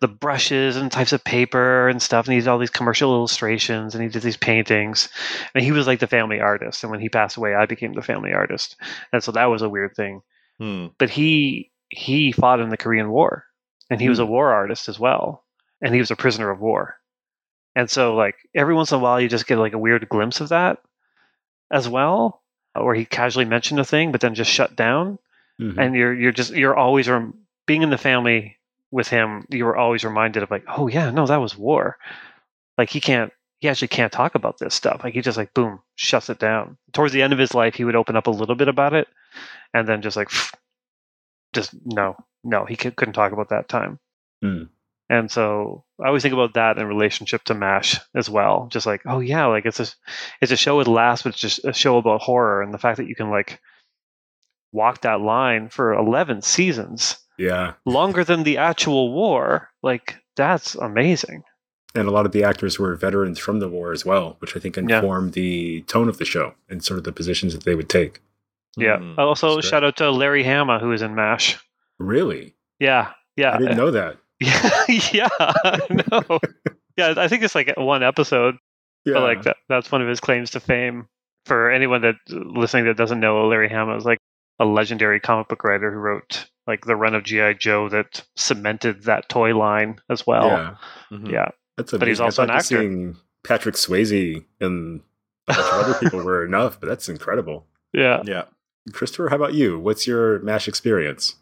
[0.00, 3.94] the brushes and types of paper and stuff, and he did all these commercial illustrations,
[3.94, 5.10] and he did these paintings,
[5.54, 6.82] and he was like the family artist.
[6.82, 8.76] And when he passed away, I became the family artist,
[9.12, 10.22] and so that was a weird thing.
[10.58, 10.86] Hmm.
[10.96, 13.44] but he he fought in the Korean War,
[13.90, 15.44] and he was a war artist as well,
[15.82, 16.96] and he was a prisoner of war,
[17.74, 20.40] and so like every once in a while you just get like a weird glimpse
[20.40, 20.78] of that
[21.70, 22.42] as well,
[22.74, 25.18] where he casually mentioned a thing but then just shut down,
[25.60, 25.78] Mhm.
[25.78, 27.34] and you're you're just you're always rem-
[27.66, 28.56] being in the family
[28.90, 29.46] with him.
[29.50, 31.96] You were always reminded of like, oh yeah, no, that was war.
[32.78, 35.00] Like he can't, he actually can't talk about this stuff.
[35.02, 36.76] Like he just like boom shuts it down.
[36.92, 39.08] Towards the end of his life, he would open up a little bit about it,
[39.72, 40.28] and then just like,
[41.52, 43.98] just no, no, he c- couldn't talk about that time.
[44.42, 44.64] Hmm.
[45.08, 48.66] And so I always think about that in relationship to Mash as well.
[48.70, 49.86] Just like, oh yeah, like it's a
[50.40, 52.96] it's a show with laughs, but it's just a show about horror, and the fact
[52.98, 53.60] that you can like
[54.76, 57.72] walk that line for eleven seasons Yeah.
[57.84, 59.68] longer than the actual war.
[59.82, 61.42] Like that's amazing.
[61.94, 64.60] And a lot of the actors were veterans from the war as well, which I
[64.60, 64.82] think Yeah.
[64.98, 68.20] informed the tone of the show and sort of the positions that they would take.
[68.76, 68.98] Yeah.
[68.98, 69.18] Hmm.
[69.18, 71.58] Also, shout out to Larry Hama who is in Mash.
[71.98, 72.54] Really?
[72.78, 74.18] Yeah, yeah, I didn't know that.
[74.40, 75.28] yeah, yeah.
[76.12, 76.38] No,
[76.98, 77.14] yeah.
[77.16, 78.56] I think it's like one episode,
[79.06, 79.14] Yeah.
[79.14, 81.08] but like that, that's one of his claims to fame.
[81.46, 84.18] For anyone that listening that doesn't know, Larry Hama is like
[84.58, 89.04] a legendary comic book writer who wrote like the run of GI Joe that cemented
[89.04, 90.48] that toy line as well.
[90.48, 90.74] yeah.
[91.12, 91.30] Mhm.
[91.30, 91.48] Yeah.
[91.76, 92.22] That's But he's amazing.
[92.22, 92.82] I also an thought just actor.
[92.82, 95.00] Seeing Patrick Swayze and
[95.48, 97.66] a bunch of other people were enough, but that's incredible.
[97.92, 98.44] yeah, Yeah.
[98.92, 99.78] Christopher, how about you?
[99.78, 101.36] What's your MASH experience?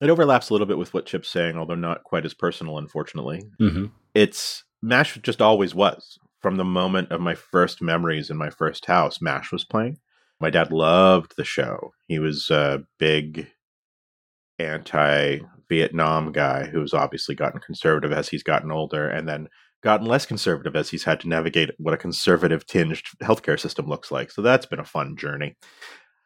[0.00, 3.42] It overlaps a little bit with what Chip's saying, although not quite as personal, unfortunately.
[3.60, 3.86] Mm-hmm.
[4.14, 6.18] It's MASH just always was.
[6.40, 9.98] From the moment of my first memories in my first house, MASH was playing.
[10.40, 11.92] My dad loved the show.
[12.08, 13.48] He was a big
[14.58, 19.48] anti Vietnam guy who's obviously gotten conservative as he's gotten older and then
[19.82, 24.10] gotten less conservative as he's had to navigate what a conservative tinged healthcare system looks
[24.10, 24.30] like.
[24.30, 25.56] So that's been a fun journey.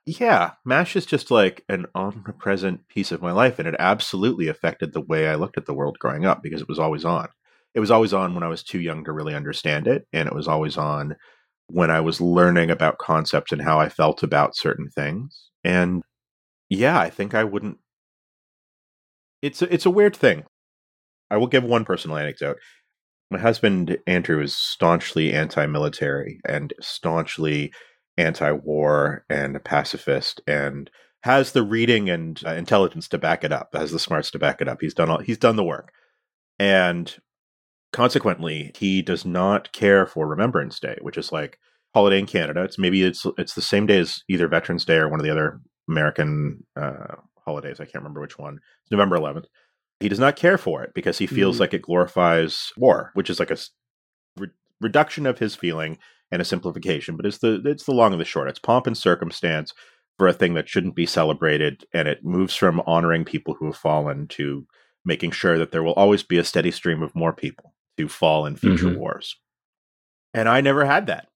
[0.07, 4.93] Yeah, MASH is just like an omnipresent piece of my life, and it absolutely affected
[4.93, 7.29] the way I looked at the world growing up because it was always on.
[7.75, 10.35] It was always on when I was too young to really understand it, and it
[10.35, 11.17] was always on
[11.69, 15.51] when I was learning about concepts and how I felt about certain things.
[15.62, 16.03] And
[16.69, 17.79] yeah, I think I wouldn't.
[19.43, 20.45] It's a, it's a weird thing.
[21.31, 22.59] I will give one personal anecdote.
[23.31, 27.73] My husband Andrew is staunchly anti-military and staunchly
[28.17, 30.91] anti-war and a pacifist and
[31.23, 34.61] has the reading and uh, intelligence to back it up has the smarts to back
[34.61, 35.91] it up he's done all he's done the work
[36.59, 37.17] and
[37.95, 41.59] consequently he does not care for remembrance day which is like
[41.95, 42.62] holiday in canada.
[42.64, 45.30] It's maybe it's it's the same day as either veterans day or one of the
[45.32, 47.14] other american uh,
[47.47, 47.78] holidays.
[47.80, 48.57] I can't remember which one.
[48.82, 49.47] It's november 11th
[50.01, 51.61] he does not care for it because he feels Mhm.
[51.61, 53.57] like it glorifies war which is like a
[54.38, 54.49] re-
[54.80, 55.99] reduction of his feeling
[56.30, 58.49] and a simplification, but it's the it's the long and the short.
[58.49, 59.72] It's pomp and circumstance
[60.18, 63.76] for a thing that shouldn't be celebrated, and it moves from honoring people who have
[63.76, 64.66] fallen to
[65.05, 68.47] making sure that there will always be a steady stream of more people to fall
[68.47, 68.97] in future Mhm.
[68.97, 69.36] wars.
[70.34, 71.28] And I never had that.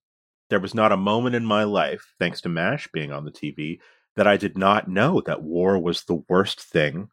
[0.50, 3.80] There was not a moment in my life, thanks to MASH being on the TV,
[4.16, 7.10] that I did not know that war was the worst thing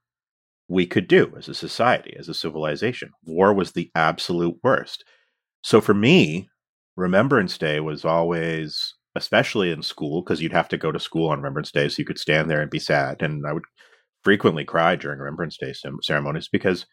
[0.68, 3.12] we could do as a society, as a civilization.
[3.26, 5.06] War was the absolute worst.
[5.64, 6.50] So for me,
[6.98, 11.40] Remembrance Day was always, especially in school, because you'd have to go to school on
[11.40, 13.22] Remembrance Day, so you could stand there and be sad.
[13.22, 13.64] And I would
[14.24, 16.86] frequently cry during Remembrance Day ceremonies because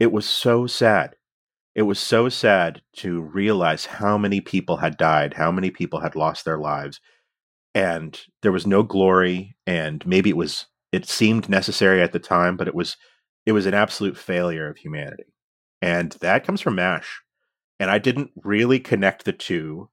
[0.00, 1.16] it was so sad.
[1.74, 6.14] It was so sad to realize how many people had died, how many people had
[6.14, 7.00] lost their lives,
[7.74, 9.56] and there was no glory.
[9.66, 12.96] And maybe it was, it seemed necessary at the time, but it was,
[13.46, 15.32] it was an absolute failure of humanity.
[15.80, 17.22] And that comes from MASH
[17.80, 19.88] and I didn't really connect the two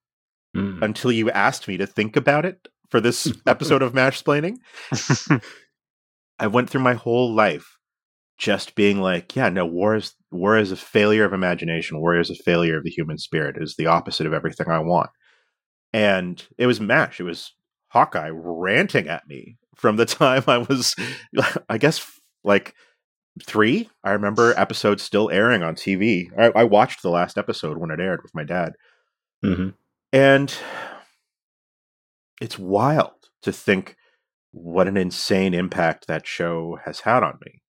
[0.56, 0.82] Mm.
[0.82, 4.56] until you asked me to think about it for this episode of Mash Splaining.
[6.40, 7.78] I went through my whole life
[8.40, 12.00] just being like, yeah, no, war is war is a failure of imagination.
[12.00, 13.58] War is a failure of the human spirit.
[13.58, 15.10] It is the opposite of everything I want.
[15.94, 17.20] And it was Mash.
[17.20, 17.54] It was
[17.90, 20.96] Hawkeye ranting at me from the time I was,
[21.68, 22.10] I guess,
[22.44, 22.74] like
[23.46, 23.90] three.
[24.04, 26.28] I remember episodes still airing on TV.
[26.38, 28.74] I, I watched the last episode when it aired with my dad.
[29.44, 29.74] Mhm.
[30.14, 30.54] And
[32.42, 33.12] it's wild
[33.42, 33.96] to think
[34.52, 37.62] what an insane impact that show has had on me.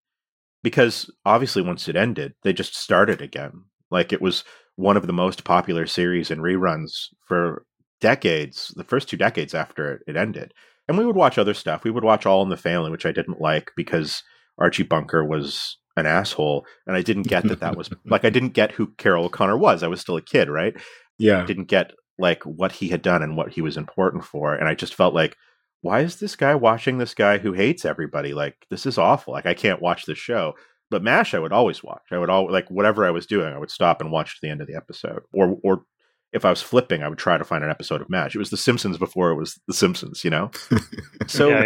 [0.63, 3.65] Because obviously, once it ended, they just started again.
[3.91, 4.45] Like it was
[4.77, 7.65] one of the most popular series and reruns for
[8.01, 10.53] decades, the first two decades after it, ended.
[10.89, 11.85] And we would watch other stuff.
[11.85, 14.23] We would watch All in the Family, which I didn't like because
[14.59, 16.67] Archie Bunker was an asshole.
[16.87, 19.83] And I didn't get that that was like, I didn't get who Carroll O'Connor was.
[19.83, 20.75] I was still a kid, right?
[21.19, 21.45] Yeah.
[21.45, 24.75] didn't get like what he had done and what he was important for and i
[24.75, 25.37] just felt like
[25.83, 28.35] why is this guy watching this guy who hates everybody?
[28.35, 29.33] Like, this is awful.
[29.33, 30.55] Like, I can't watch this show.
[30.91, 32.03] But MASH, I would always watch.
[32.11, 34.51] I would all like whatever I was doing, I would stop and watch to the
[34.51, 35.23] end of the episode.
[35.33, 35.85] Or, or
[36.33, 38.35] if I was flipping, I would try to find an episode of MASH.
[38.35, 40.51] It was The Simpsons before it was The Simpsons, you know.
[41.29, 41.65] so yeah,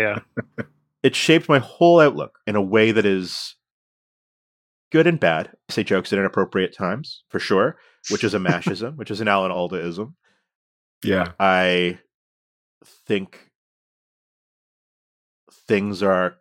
[0.59, 0.65] yeah.
[1.03, 3.57] it shaped my whole outlook in a way that is
[4.93, 5.51] good and bad.
[5.71, 7.79] I say jokes at inappropriate times for sure,
[8.11, 10.15] which is a mashism, which is an Alan Aldaism.
[11.03, 11.99] Yeah, I
[13.07, 13.51] think
[15.69, 16.37] things are.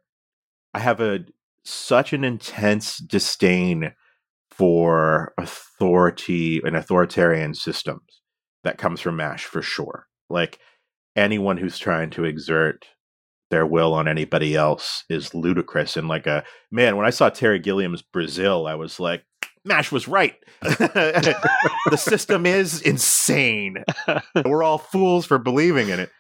[0.74, 1.20] I have a
[1.66, 3.94] such an intense disdain
[4.50, 8.22] for authority and authoritarian systems
[8.64, 10.08] that comes from MASH for sure.
[10.30, 10.60] Like
[11.16, 12.86] anyone who's trying to exert
[13.50, 15.96] their will on anybody else is ludicrous.
[15.96, 19.24] And like a man, when I saw Terry Gilliam's Brazil, I was like,
[19.66, 20.36] Mash was right.
[20.62, 23.84] the system is insane.
[24.46, 26.12] We're all fools for believing in it.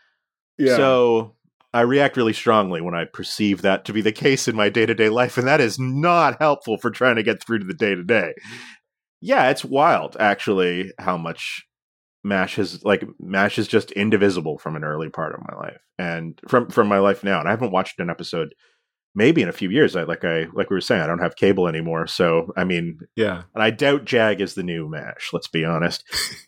[0.57, 0.77] Yeah.
[0.77, 1.35] So
[1.73, 4.85] I react really strongly when I perceive that to be the case in my day
[4.85, 7.73] to day life, and that is not helpful for trying to get through to the
[7.73, 8.33] day to day.
[9.21, 11.65] Yeah, it's wild actually how much
[12.23, 16.39] Mash is like Mash is just indivisible from an early part of my life and
[16.47, 17.39] from from my life now.
[17.39, 18.53] And I haven't watched an episode
[19.15, 19.95] maybe in a few years.
[19.95, 22.07] I like I like we were saying, I don't have cable anymore.
[22.07, 23.43] So I mean, yeah.
[23.53, 25.31] And I doubt Jag is the new Mash.
[25.33, 26.03] Let's be honest.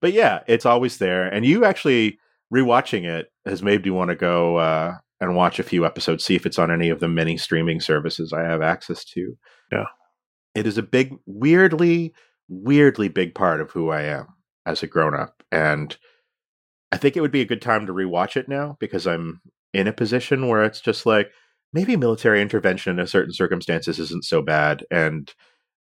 [0.00, 1.26] but yeah, it's always there.
[1.26, 2.18] And you actually
[2.54, 6.36] rewatching it has made me want to go uh, and watch a few episodes, see
[6.36, 9.36] if it's on any of the many streaming services I have access to.
[9.72, 9.86] Yeah,
[10.54, 12.14] it is a big, weirdly
[12.48, 14.26] weirdly big part of who I am
[14.66, 15.42] as a grown up.
[15.50, 15.96] And
[16.92, 19.40] I think it would be a good time to rewatch it now because I'm
[19.72, 21.30] in a position where it's just like
[21.72, 24.84] maybe military intervention in a certain circumstances isn't so bad.
[24.90, 25.32] And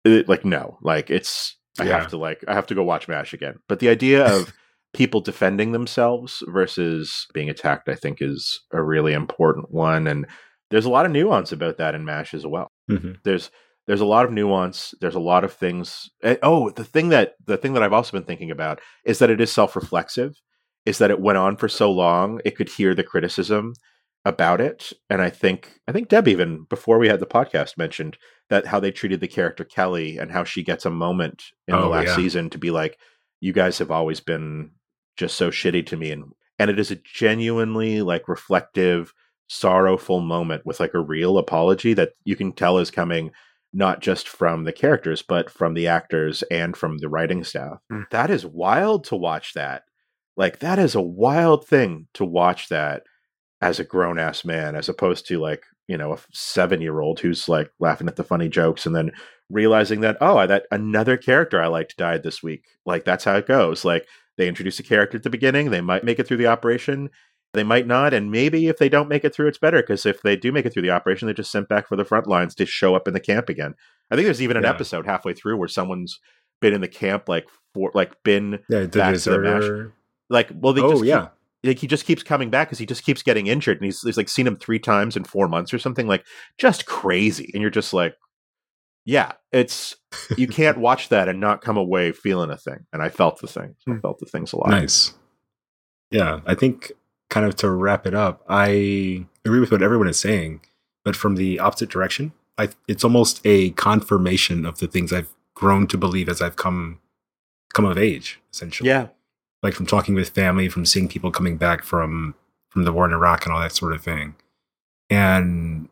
[0.03, 1.99] it, like, no, like it's, I yeah.
[1.99, 3.55] have to like, I have to go watch MASH again.
[3.67, 4.53] But the idea of
[4.97, 10.07] people defending themselves versus being attacked, I think is a really important one.
[10.07, 10.25] And
[10.71, 12.71] there's a lot of nuance about that in MASH as well.
[12.89, 13.11] Mm-hmm.
[13.23, 13.51] There's,
[13.85, 17.35] there's a lot of nuance there's a lot of things eh, oh the thing that
[17.45, 20.33] the thing that i've also been thinking about is that it is self-reflexive
[20.85, 23.71] is that it went on for so long it could hear the criticism
[24.25, 28.17] about it and i think i think deb even before we had the podcast mentioned
[28.49, 31.83] that how they treated the character kelly and how she gets a moment in oh,
[31.83, 32.15] the last yeah.
[32.17, 32.97] season to be like
[33.39, 34.71] you guys have always been
[35.17, 39.13] just so shitty to me and and it is a genuinely like reflective
[39.47, 43.31] sorrowful moment with like a real apology that you can tell is coming
[43.73, 47.79] not just from the characters, but from the actors and from the writing staff.
[47.91, 48.09] Mm.
[48.09, 49.83] That is wild to watch that.
[50.35, 53.03] Like, that is a wild thing to watch that
[53.61, 57.19] as a grown ass man, as opposed to like, you know, a seven year old
[57.19, 59.11] who's like laughing at the funny jokes and then
[59.49, 62.65] realizing that, oh, that another character I liked died this week.
[62.85, 63.83] Like, that's how it goes.
[63.83, 64.07] Like,
[64.37, 67.09] they introduce a character at the beginning, they might make it through the operation,
[67.53, 70.21] they might not, and maybe if they don't make it through, it's better because if
[70.21, 72.53] they do make it through the operation, they're just sent back for the front lines
[72.55, 73.73] to show up in the camp again.
[74.11, 74.69] I think there's even an yeah.
[74.69, 76.19] episode halfway through where someone's
[76.61, 79.91] been in the camp like for like been yeah, back to the mash.
[80.29, 81.21] Like, well, they oh just yeah.
[81.21, 81.31] Keep,
[81.63, 84.17] like he just keeps coming back because he just keeps getting injured, and he's, he's
[84.17, 86.07] like seen him three times in four months or something.
[86.07, 86.25] Like,
[86.57, 88.15] just crazy, and you're just like,
[89.07, 89.95] yeah, it's
[90.37, 92.85] you can't watch that and not come away feeling a thing.
[92.91, 93.73] And I felt the thing.
[93.87, 93.99] I hmm.
[93.99, 94.69] felt the things a lot.
[94.69, 95.13] Nice.
[96.11, 96.91] Yeah, I think
[97.29, 100.59] kind of to wrap it up, I agree with what everyone is saying,
[101.05, 102.33] but from the opposite direction.
[102.57, 106.99] I, it's almost a confirmation of the things I've grown to believe as I've come
[107.73, 108.89] come of age, essentially.
[108.89, 109.07] Yeah.
[109.63, 112.35] Like from talking with family, from seeing people coming back from
[112.69, 114.35] from the war in Iraq and all that sort of thing.
[115.09, 115.87] And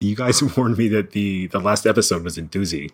[0.00, 2.90] you guys warned me that the the last episode was in doozy.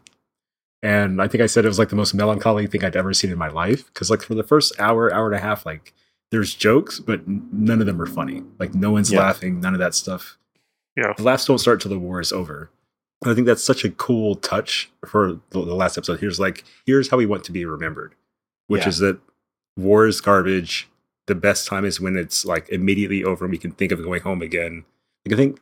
[0.82, 3.30] And I think I said it was like the most melancholy thing I'd ever seen
[3.30, 3.92] in my life.
[3.92, 5.92] Cause like for the first hour, hour and a half, like
[6.30, 8.42] there's jokes, but none of them are funny.
[8.58, 9.20] Like no one's yeah.
[9.20, 10.38] laughing, none of that stuff.
[10.96, 11.12] Yeah.
[11.16, 12.70] The laughs don't start till the war is over.
[13.22, 16.20] And I think that's such a cool touch for the, the last episode.
[16.20, 18.14] Here's like, here's how we want to be remembered,
[18.68, 18.88] which yeah.
[18.88, 19.18] is that
[19.76, 20.88] war is garbage.
[21.26, 24.22] The best time is when it's like immediately over and we can think of going
[24.22, 24.84] home again.
[25.26, 25.60] Like I think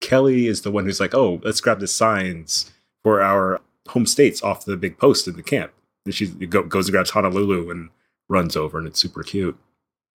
[0.00, 2.70] Kelly is the one who's like, oh, let's grab the signs
[3.02, 5.72] for our home states off the big post in the camp.
[6.04, 7.90] And she goes and grabs Honolulu and
[8.28, 9.58] runs over, and it's super cute.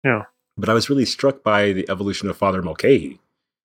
[0.04, 0.26] Yeah.
[0.58, 3.20] But I was really struck by the evolution of Father Mulcahy,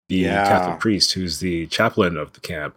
[0.09, 0.47] the yeah.
[0.47, 2.75] Catholic priest who's the chaplain of the camp.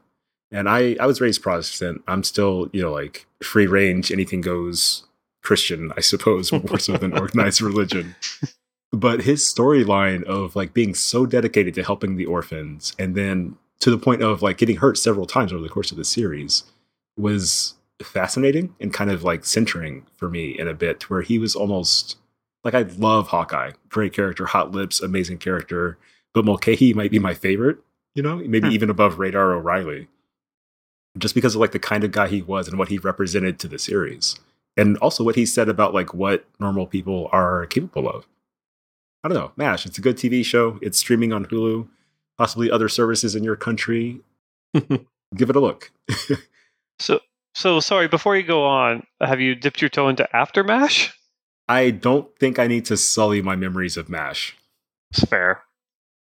[0.50, 2.02] And I, I was raised Protestant.
[2.08, 5.04] I'm still, you know, like free range, anything goes
[5.42, 8.14] Christian, I suppose, more so than organized religion.
[8.98, 13.92] But his storyline of like being so dedicated to helping the orphans and then to
[13.92, 16.64] the point of like getting hurt several times over the course of the series
[17.16, 21.54] was fascinating and kind of like centering for me in a bit where he was
[21.54, 22.16] almost
[22.64, 25.96] Like I love Hawkeye, great character, hot lips, amazing character.
[26.34, 27.78] But Mulcahy might be my favorite.
[28.16, 28.72] You know, maybe hmm.
[28.72, 30.08] even above Radar O'Reilly,
[31.16, 33.68] just because of like the kind of guy he was and what he represented to
[33.68, 34.40] the series,
[34.76, 38.26] and also what he said about like what normal people are capable of.
[39.24, 39.86] I don't know, MASH.
[39.86, 40.78] It's a good TV show.
[40.80, 41.88] It's streaming on Hulu,
[42.36, 44.20] possibly other services in your country.
[44.74, 45.90] Give it a look.
[46.98, 47.20] so,
[47.54, 48.08] so sorry.
[48.08, 51.12] Before you go on, have you dipped your toe into After MASH?
[51.68, 54.56] I don't think I need to sully my memories of MASH.
[55.10, 55.62] It's fair.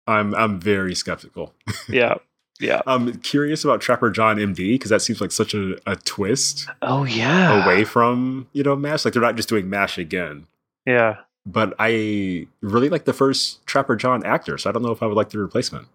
[0.06, 1.54] I'm I'm very skeptical.
[1.88, 2.14] yeah.
[2.60, 2.82] Yeah.
[2.86, 6.68] I'm curious about Trapper John MD because that seems like such a, a twist.
[6.82, 7.64] Oh yeah.
[7.64, 9.04] Away from, you know, MASH.
[9.04, 10.46] Like they're not just doing MASH again.
[10.86, 11.16] Yeah.
[11.46, 15.06] But I really like the first Trapper John actor, so I don't know if I
[15.06, 15.88] would like the replacement.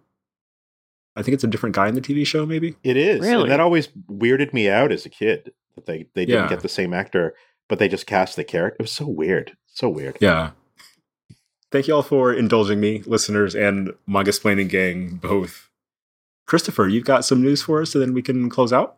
[1.16, 2.76] I think it's a different guy in the TV show, maybe.
[2.84, 3.22] It is.
[3.22, 3.44] Really?
[3.44, 6.50] And that always weirded me out as a kid that they, they didn't yeah.
[6.50, 7.34] get the same actor,
[7.68, 8.78] but they just cast the character.
[8.80, 9.58] It was so weird.
[9.68, 10.18] So weird.
[10.22, 10.52] Yeah.
[11.72, 15.70] Thank you all for indulging me, listeners and Mangasplaining Gang, both.
[16.48, 18.98] Christopher, you've got some news for us, and then we can close out?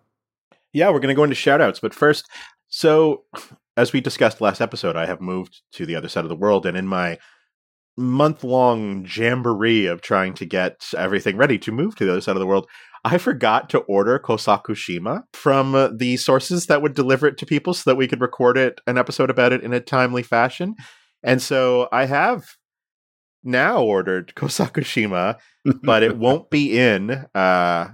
[0.74, 1.82] Yeah, we're going to go into shoutouts.
[1.82, 2.30] But first,
[2.70, 3.24] so
[3.78, 6.66] as we discussed last episode, I have moved to the other side of the world,
[6.66, 7.18] and in my
[7.98, 12.36] month long jamboree of trying to get everything ready to move to the other side
[12.36, 12.68] of the world,
[13.04, 17.74] I forgot to order Kosakushima from uh, the sources that would deliver it to people
[17.74, 20.76] so that we could record it, an episode about it in a timely fashion.
[21.24, 22.46] And so I have
[23.44, 25.38] now ordered Kosakushima,
[25.84, 27.26] but it won't be in.
[27.34, 27.90] Uh,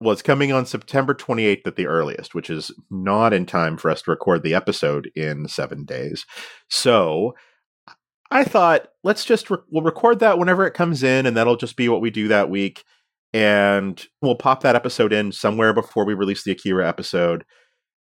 [0.00, 3.90] well, it's coming on September 28th at the earliest, which is not in time for
[3.90, 6.26] us to record the episode in seven days.
[6.68, 7.34] So
[8.30, 11.76] I thought, let's just re- we'll record that whenever it comes in, and that'll just
[11.76, 12.84] be what we do that week.
[13.32, 17.44] And we'll pop that episode in somewhere before we release the Akira episode.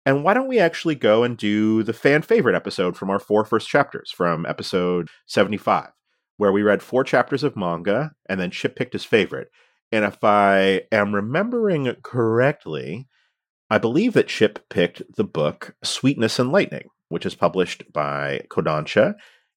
[0.05, 3.43] And why don't we actually go and do the fan favorite episode from our four
[3.43, 5.89] first chapters from episode 75?
[6.38, 9.49] where we read four chapters of manga and then Chip picked his favorite.
[9.91, 13.07] And if I am remembering correctly,
[13.69, 19.15] I believe that Chip picked the book Sweetness and Lightning, which is published by Kodansha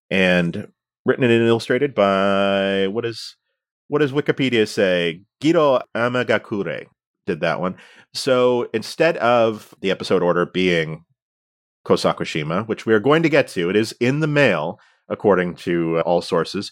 [0.09, 0.67] and
[1.05, 3.35] written and illustrated by what is
[3.87, 5.23] what does Wikipedia say?
[5.41, 6.85] Gido Amagakure
[7.25, 7.75] did that one.
[8.13, 11.05] So instead of the episode order being
[11.87, 14.79] Kosakushima, which we are going to get to, it is in the mail
[15.09, 16.71] according to all sources.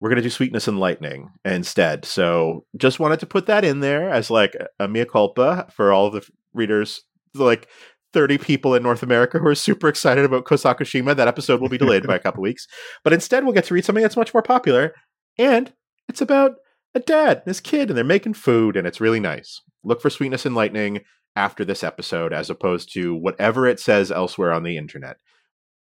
[0.00, 2.04] We're going to do Sweetness and Lightning instead.
[2.04, 6.10] So just wanted to put that in there as like a mea culpa for all
[6.10, 7.02] the readers,
[7.34, 7.68] like
[8.12, 11.16] 30 people in North America who are super excited about Kosakushima.
[11.16, 12.66] That episode will be delayed by a couple weeks.
[13.02, 14.94] But instead, we'll get to read something that's much more popular.
[15.36, 15.72] And
[16.08, 16.52] it's about
[16.94, 19.60] a dad and his kid, and they're making food, and it's really nice.
[19.84, 21.00] Look for Sweetness and Lightning
[21.36, 25.18] after this episode, as opposed to whatever it says elsewhere on the internet.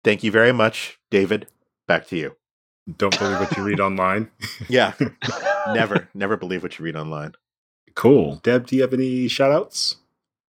[0.04, 1.48] Thank you very much, David.
[1.88, 2.36] Back to you.
[2.98, 4.30] Don't believe what you read online.
[4.70, 4.94] yeah.
[5.68, 7.34] never, never believe what you read online.
[7.96, 8.40] Cool.
[8.44, 9.98] Deb, do you have any shout outs?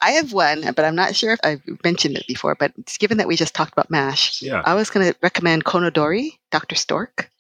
[0.01, 2.55] I have one, but I'm not sure if I've mentioned it before.
[2.55, 4.62] But given that we just talked about MASH, yeah.
[4.65, 6.74] I was going to recommend Kounodori, Dr.
[6.74, 7.31] Stork.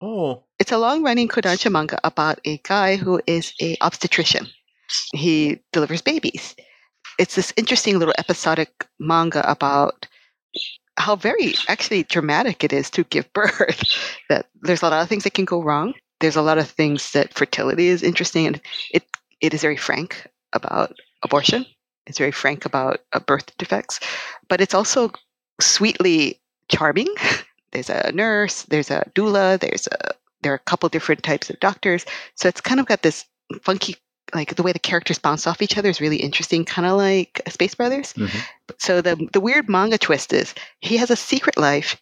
[0.00, 0.42] Oh.
[0.58, 4.46] It's a long running Kodansha manga about a guy who is a obstetrician.
[5.12, 6.54] He delivers babies.
[7.18, 10.06] It's this interesting little episodic manga about
[10.98, 13.82] how very actually dramatic it is to give birth.
[14.28, 15.94] that there's a lot of things that can go wrong.
[16.20, 18.60] There's a lot of things that fertility is interesting, and
[18.92, 19.04] it
[19.40, 21.66] it is very frank about abortion.
[22.06, 24.00] It's very frank about uh, birth defects,
[24.48, 25.12] but it's also
[25.60, 27.08] sweetly charming.
[27.72, 31.60] there's a nurse, there's a doula, there's a there are a couple different types of
[31.60, 33.24] doctors, so it's kind of got this
[33.62, 33.96] funky
[34.34, 37.40] like the way the characters bounce off each other is really interesting, kind of like
[37.48, 38.12] Space Brothers.
[38.14, 38.38] Mm-hmm.
[38.78, 42.00] So the the weird manga twist is he has a secret life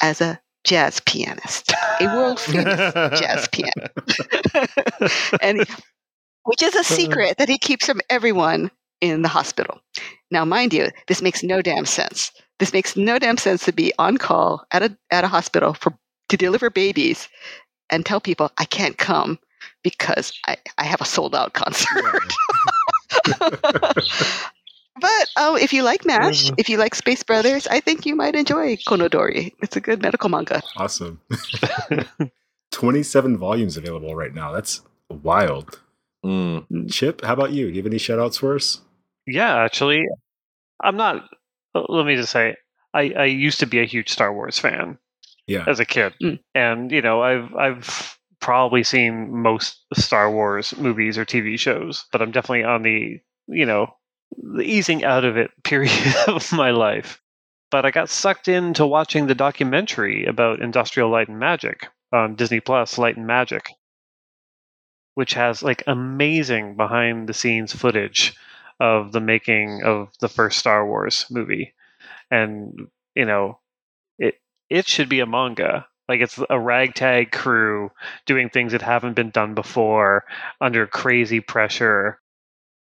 [0.00, 5.66] as a jazz pianist, a world famous jazz pianist, and
[6.44, 8.70] which is a secret that he keeps from everyone
[9.00, 9.80] in the hospital.
[10.30, 12.32] Now, mind you, this makes no damn sense.
[12.58, 15.92] This makes no damn sense to be on call at a at a hospital for
[16.28, 17.28] to deliver babies
[17.90, 19.38] and tell people I can't come
[19.82, 22.32] because I, I have a sold out concert.
[23.38, 28.34] but oh, if you like MASH, if you like Space Brothers, I think you might
[28.34, 29.52] enjoy Kounodori.
[29.62, 30.62] It's a good medical manga.
[30.76, 31.20] Awesome.
[32.72, 34.50] 27 volumes available right now.
[34.52, 35.80] That's wild.
[36.24, 36.90] Mm.
[36.90, 37.66] Chip, how about you?
[37.66, 38.80] Do you have any shout outs for us?
[39.26, 40.04] Yeah, actually,
[40.82, 41.28] I'm not.
[41.74, 42.56] Uh, let me just say,
[42.94, 44.98] I, I used to be a huge Star Wars fan.
[45.46, 45.64] Yeah.
[45.66, 46.38] As a kid, mm.
[46.54, 52.20] and you know, I've I've probably seen most Star Wars movies or TV shows, but
[52.22, 53.96] I'm definitely on the, you know,
[54.36, 57.22] the easing out of it period of my life.
[57.70, 62.60] but I got sucked into watching the documentary about Industrial Light and Magic on Disney
[62.60, 63.70] Plus, Light and Magic,
[65.14, 68.34] which has like amazing behind the scenes footage
[68.80, 71.74] of the making of the first Star Wars movie.
[72.30, 73.60] And, you know,
[74.18, 74.36] it
[74.70, 75.86] it should be a manga.
[76.08, 77.90] Like it's a ragtag crew
[78.26, 80.24] doing things that haven't been done before
[80.60, 82.20] under crazy pressure.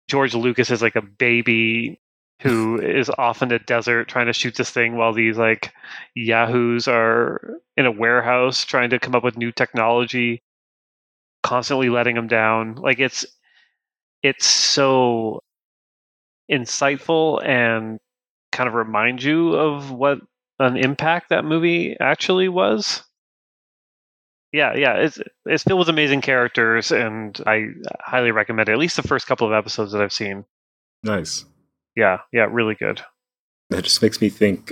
[0.07, 1.99] George Lucas is like a baby
[2.41, 5.73] who is off in the desert trying to shoot this thing while these like
[6.15, 10.41] yahoos are in a warehouse trying to come up with new technology
[11.43, 13.25] constantly letting them down like it's
[14.23, 15.41] it's so
[16.51, 17.99] insightful and
[18.51, 20.19] kind of remind you of what
[20.59, 23.03] an impact that movie actually was.
[24.53, 27.65] Yeah yeah it's it's filled with amazing characters and i
[27.99, 30.45] highly recommend it at least the first couple of episodes that i've seen.
[31.03, 31.45] Nice.
[31.95, 33.01] Yeah, yeah, really good.
[33.69, 34.71] That just makes me think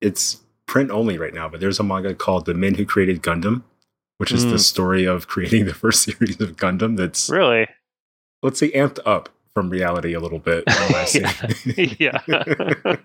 [0.00, 3.62] it's print only right now, but there's a manga called The Men Who Created Gundam,
[4.18, 4.50] which is mm.
[4.50, 7.66] the story of creating the first series of Gundam that's really?
[8.42, 9.28] Let's say amped up
[9.58, 10.62] from reality a little bit.
[11.98, 12.20] yeah.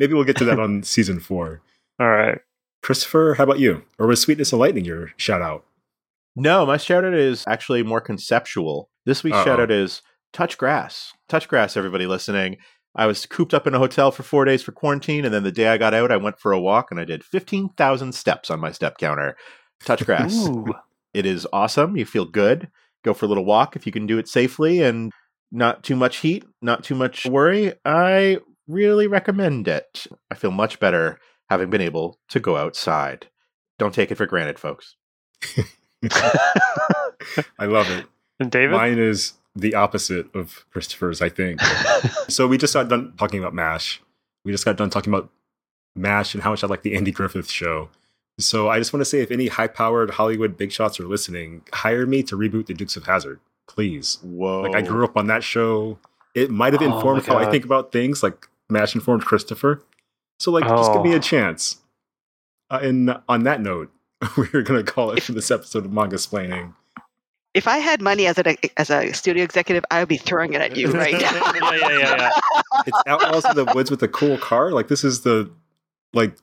[0.00, 1.62] Maybe we'll get to that on season four.
[2.00, 2.40] All right.
[2.82, 3.82] Christopher, how about you?
[3.96, 5.64] Or was Sweetness and Lightning your shout out?
[6.34, 8.90] No, my shout out is actually more conceptual.
[9.06, 9.44] This week's Uh-oh.
[9.44, 10.02] shout out is
[10.32, 11.12] touch grass.
[11.28, 12.56] Touch grass, everybody listening.
[12.96, 15.52] I was cooped up in a hotel for four days for quarantine, and then the
[15.52, 18.58] day I got out, I went for a walk and I did 15,000 steps on
[18.58, 19.36] my step counter.
[19.84, 20.48] Touch grass.
[21.14, 21.96] it is awesome.
[21.96, 22.68] You feel good.
[23.04, 25.12] Go for a little walk if you can do it safely and
[25.50, 27.74] not too much heat, not too much worry.
[27.84, 30.06] I really recommend it.
[30.30, 31.18] I feel much better
[31.48, 33.28] having been able to go outside.
[33.78, 34.96] Don't take it for granted, folks.
[37.58, 38.06] I love it.
[38.40, 38.76] And David?
[38.76, 41.60] Mine is the opposite of Christopher's, I think.
[42.28, 44.02] so we just got done talking about MASH.
[44.44, 45.30] We just got done talking about
[45.96, 47.88] MASH and how much I like the Andy Griffith show.
[48.38, 51.62] So I just want to say if any high powered Hollywood big shots are listening,
[51.72, 54.18] hire me to reboot the Dukes of Hazzard, please.
[54.22, 54.62] Whoa.
[54.62, 55.98] Like I grew up on that show.
[56.34, 59.82] It might have oh informed oh how I think about things, like MASH informed Christopher.
[60.40, 60.76] So like oh.
[60.76, 61.20] just give me a oh.
[61.20, 61.78] chance.
[62.70, 63.90] Uh, and on that note,
[64.36, 66.74] we're gonna call it for this episode of Mangasplaining
[67.54, 70.60] if I had money as a as a studio executive, I would be throwing it
[70.60, 71.20] at you right now.
[71.20, 72.30] yeah, yeah, yeah, yeah.
[72.86, 74.70] It's Outlaws of the Woods with a cool car.
[74.70, 75.50] Like this is the
[76.12, 76.36] like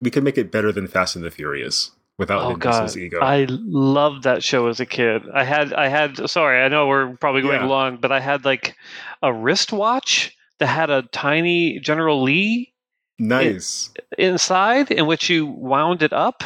[0.00, 2.96] we could make it better than Fast and the Furious without oh, God.
[2.96, 3.20] ego.
[3.20, 5.22] I loved that show as a kid.
[5.32, 7.66] I had I had sorry, I know we're probably going yeah.
[7.66, 8.76] long, but I had like
[9.22, 12.72] a wristwatch that had a tiny General Lee
[13.18, 16.42] nice in, inside in which you wound it up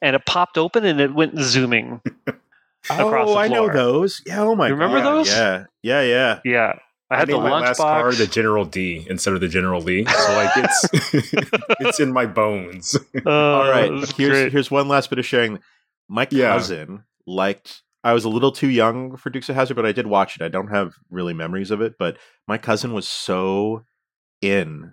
[0.00, 2.00] and it popped open and it went zooming
[2.90, 4.22] oh, I know those.
[4.26, 4.42] Yeah.
[4.42, 4.68] Oh my.
[4.68, 5.16] You remember God.
[5.16, 5.28] those?
[5.28, 5.64] Yeah.
[5.82, 6.02] Yeah.
[6.02, 6.40] Yeah.
[6.44, 6.72] Yeah.
[7.10, 10.04] I had I the my last car the General D instead of the General Lee,
[10.04, 10.88] so like it's
[11.80, 12.96] it's in my bones.
[13.24, 14.52] Uh, All right, here's great.
[14.52, 15.60] here's one last bit of sharing.
[16.08, 17.32] My cousin yeah.
[17.32, 17.82] liked.
[18.02, 20.42] I was a little too young for Dukes of Hazzard, but I did watch it.
[20.42, 23.84] I don't have really memories of it, but my cousin was so
[24.40, 24.92] in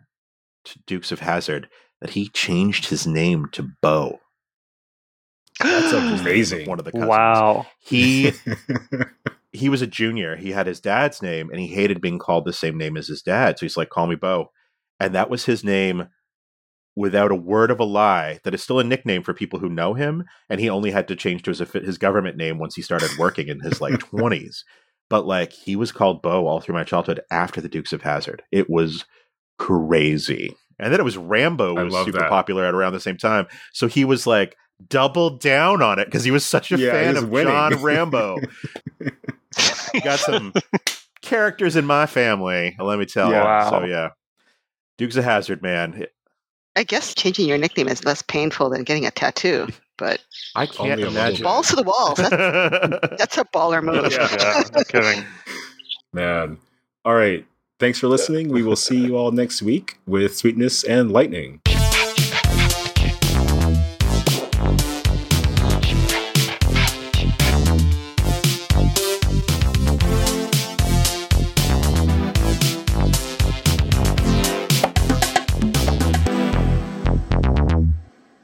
[0.66, 1.70] to Dukes of Hazzard
[2.02, 4.20] that he changed his name to Bo.
[5.64, 6.68] That's amazing.
[6.68, 7.10] One of the cousins.
[7.10, 7.68] Wow.
[7.80, 8.34] He
[9.54, 10.36] he was a junior.
[10.36, 13.22] He had his dad's name, and he hated being called the same name as his
[13.22, 13.58] dad.
[13.58, 14.52] So he's like, "Call me Bo,"
[15.00, 16.08] and that was his name
[16.96, 18.40] without a word of a lie.
[18.44, 21.16] That is still a nickname for people who know him, and he only had to
[21.16, 24.66] change to his his government name once he started working in his like twenties.
[25.10, 28.42] But like he was called Bo all through my childhood after the Dukes of Hazzard.
[28.52, 29.06] It was
[29.60, 30.56] crazy.
[30.80, 32.30] And then it was Rambo was super that.
[32.30, 33.46] popular at around the same time.
[33.72, 34.58] So he was like
[34.90, 37.54] doubled down on it because he was such a yeah, fan of winning.
[37.54, 38.38] John Rambo.
[40.04, 40.54] Got some
[41.22, 43.64] characters in my family, let me tell yeah.
[43.64, 43.70] you.
[43.70, 44.10] So yeah,
[44.98, 46.06] Dukes a hazard, man.
[46.76, 49.68] I guess changing your nickname is less painful than getting a tattoo,
[49.98, 50.22] but
[50.56, 52.18] I can't imagine balls to the walls.
[52.18, 54.12] That's, that's a baller move.
[54.12, 55.24] Yeah, yeah kidding.
[56.14, 56.58] Man,
[57.06, 57.46] all right.
[57.80, 58.50] Thanks for listening.
[58.50, 61.60] We will see you all next week with Sweetness and Lightning.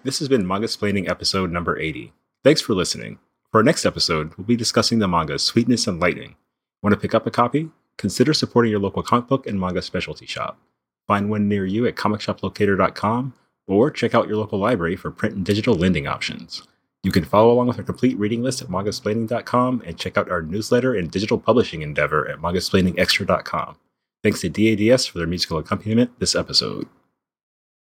[0.09, 2.11] This has been Mangasplaining episode number 80.
[2.43, 3.19] Thanks for listening.
[3.51, 6.35] For our next episode, we'll be discussing the manga Sweetness and Lightning.
[6.81, 7.69] Want to pick up a copy?
[7.99, 10.57] Consider supporting your local comic book and manga specialty shop.
[11.05, 13.35] Find one near you at comicshoplocator.com
[13.67, 16.63] or check out your local library for print and digital lending options.
[17.03, 20.41] You can follow along with our complete reading list at mangasplaining.com and check out our
[20.41, 23.75] newsletter and digital publishing endeavor at mangasplainingextra.com.
[24.23, 26.87] Thanks to DADS for their musical accompaniment this episode.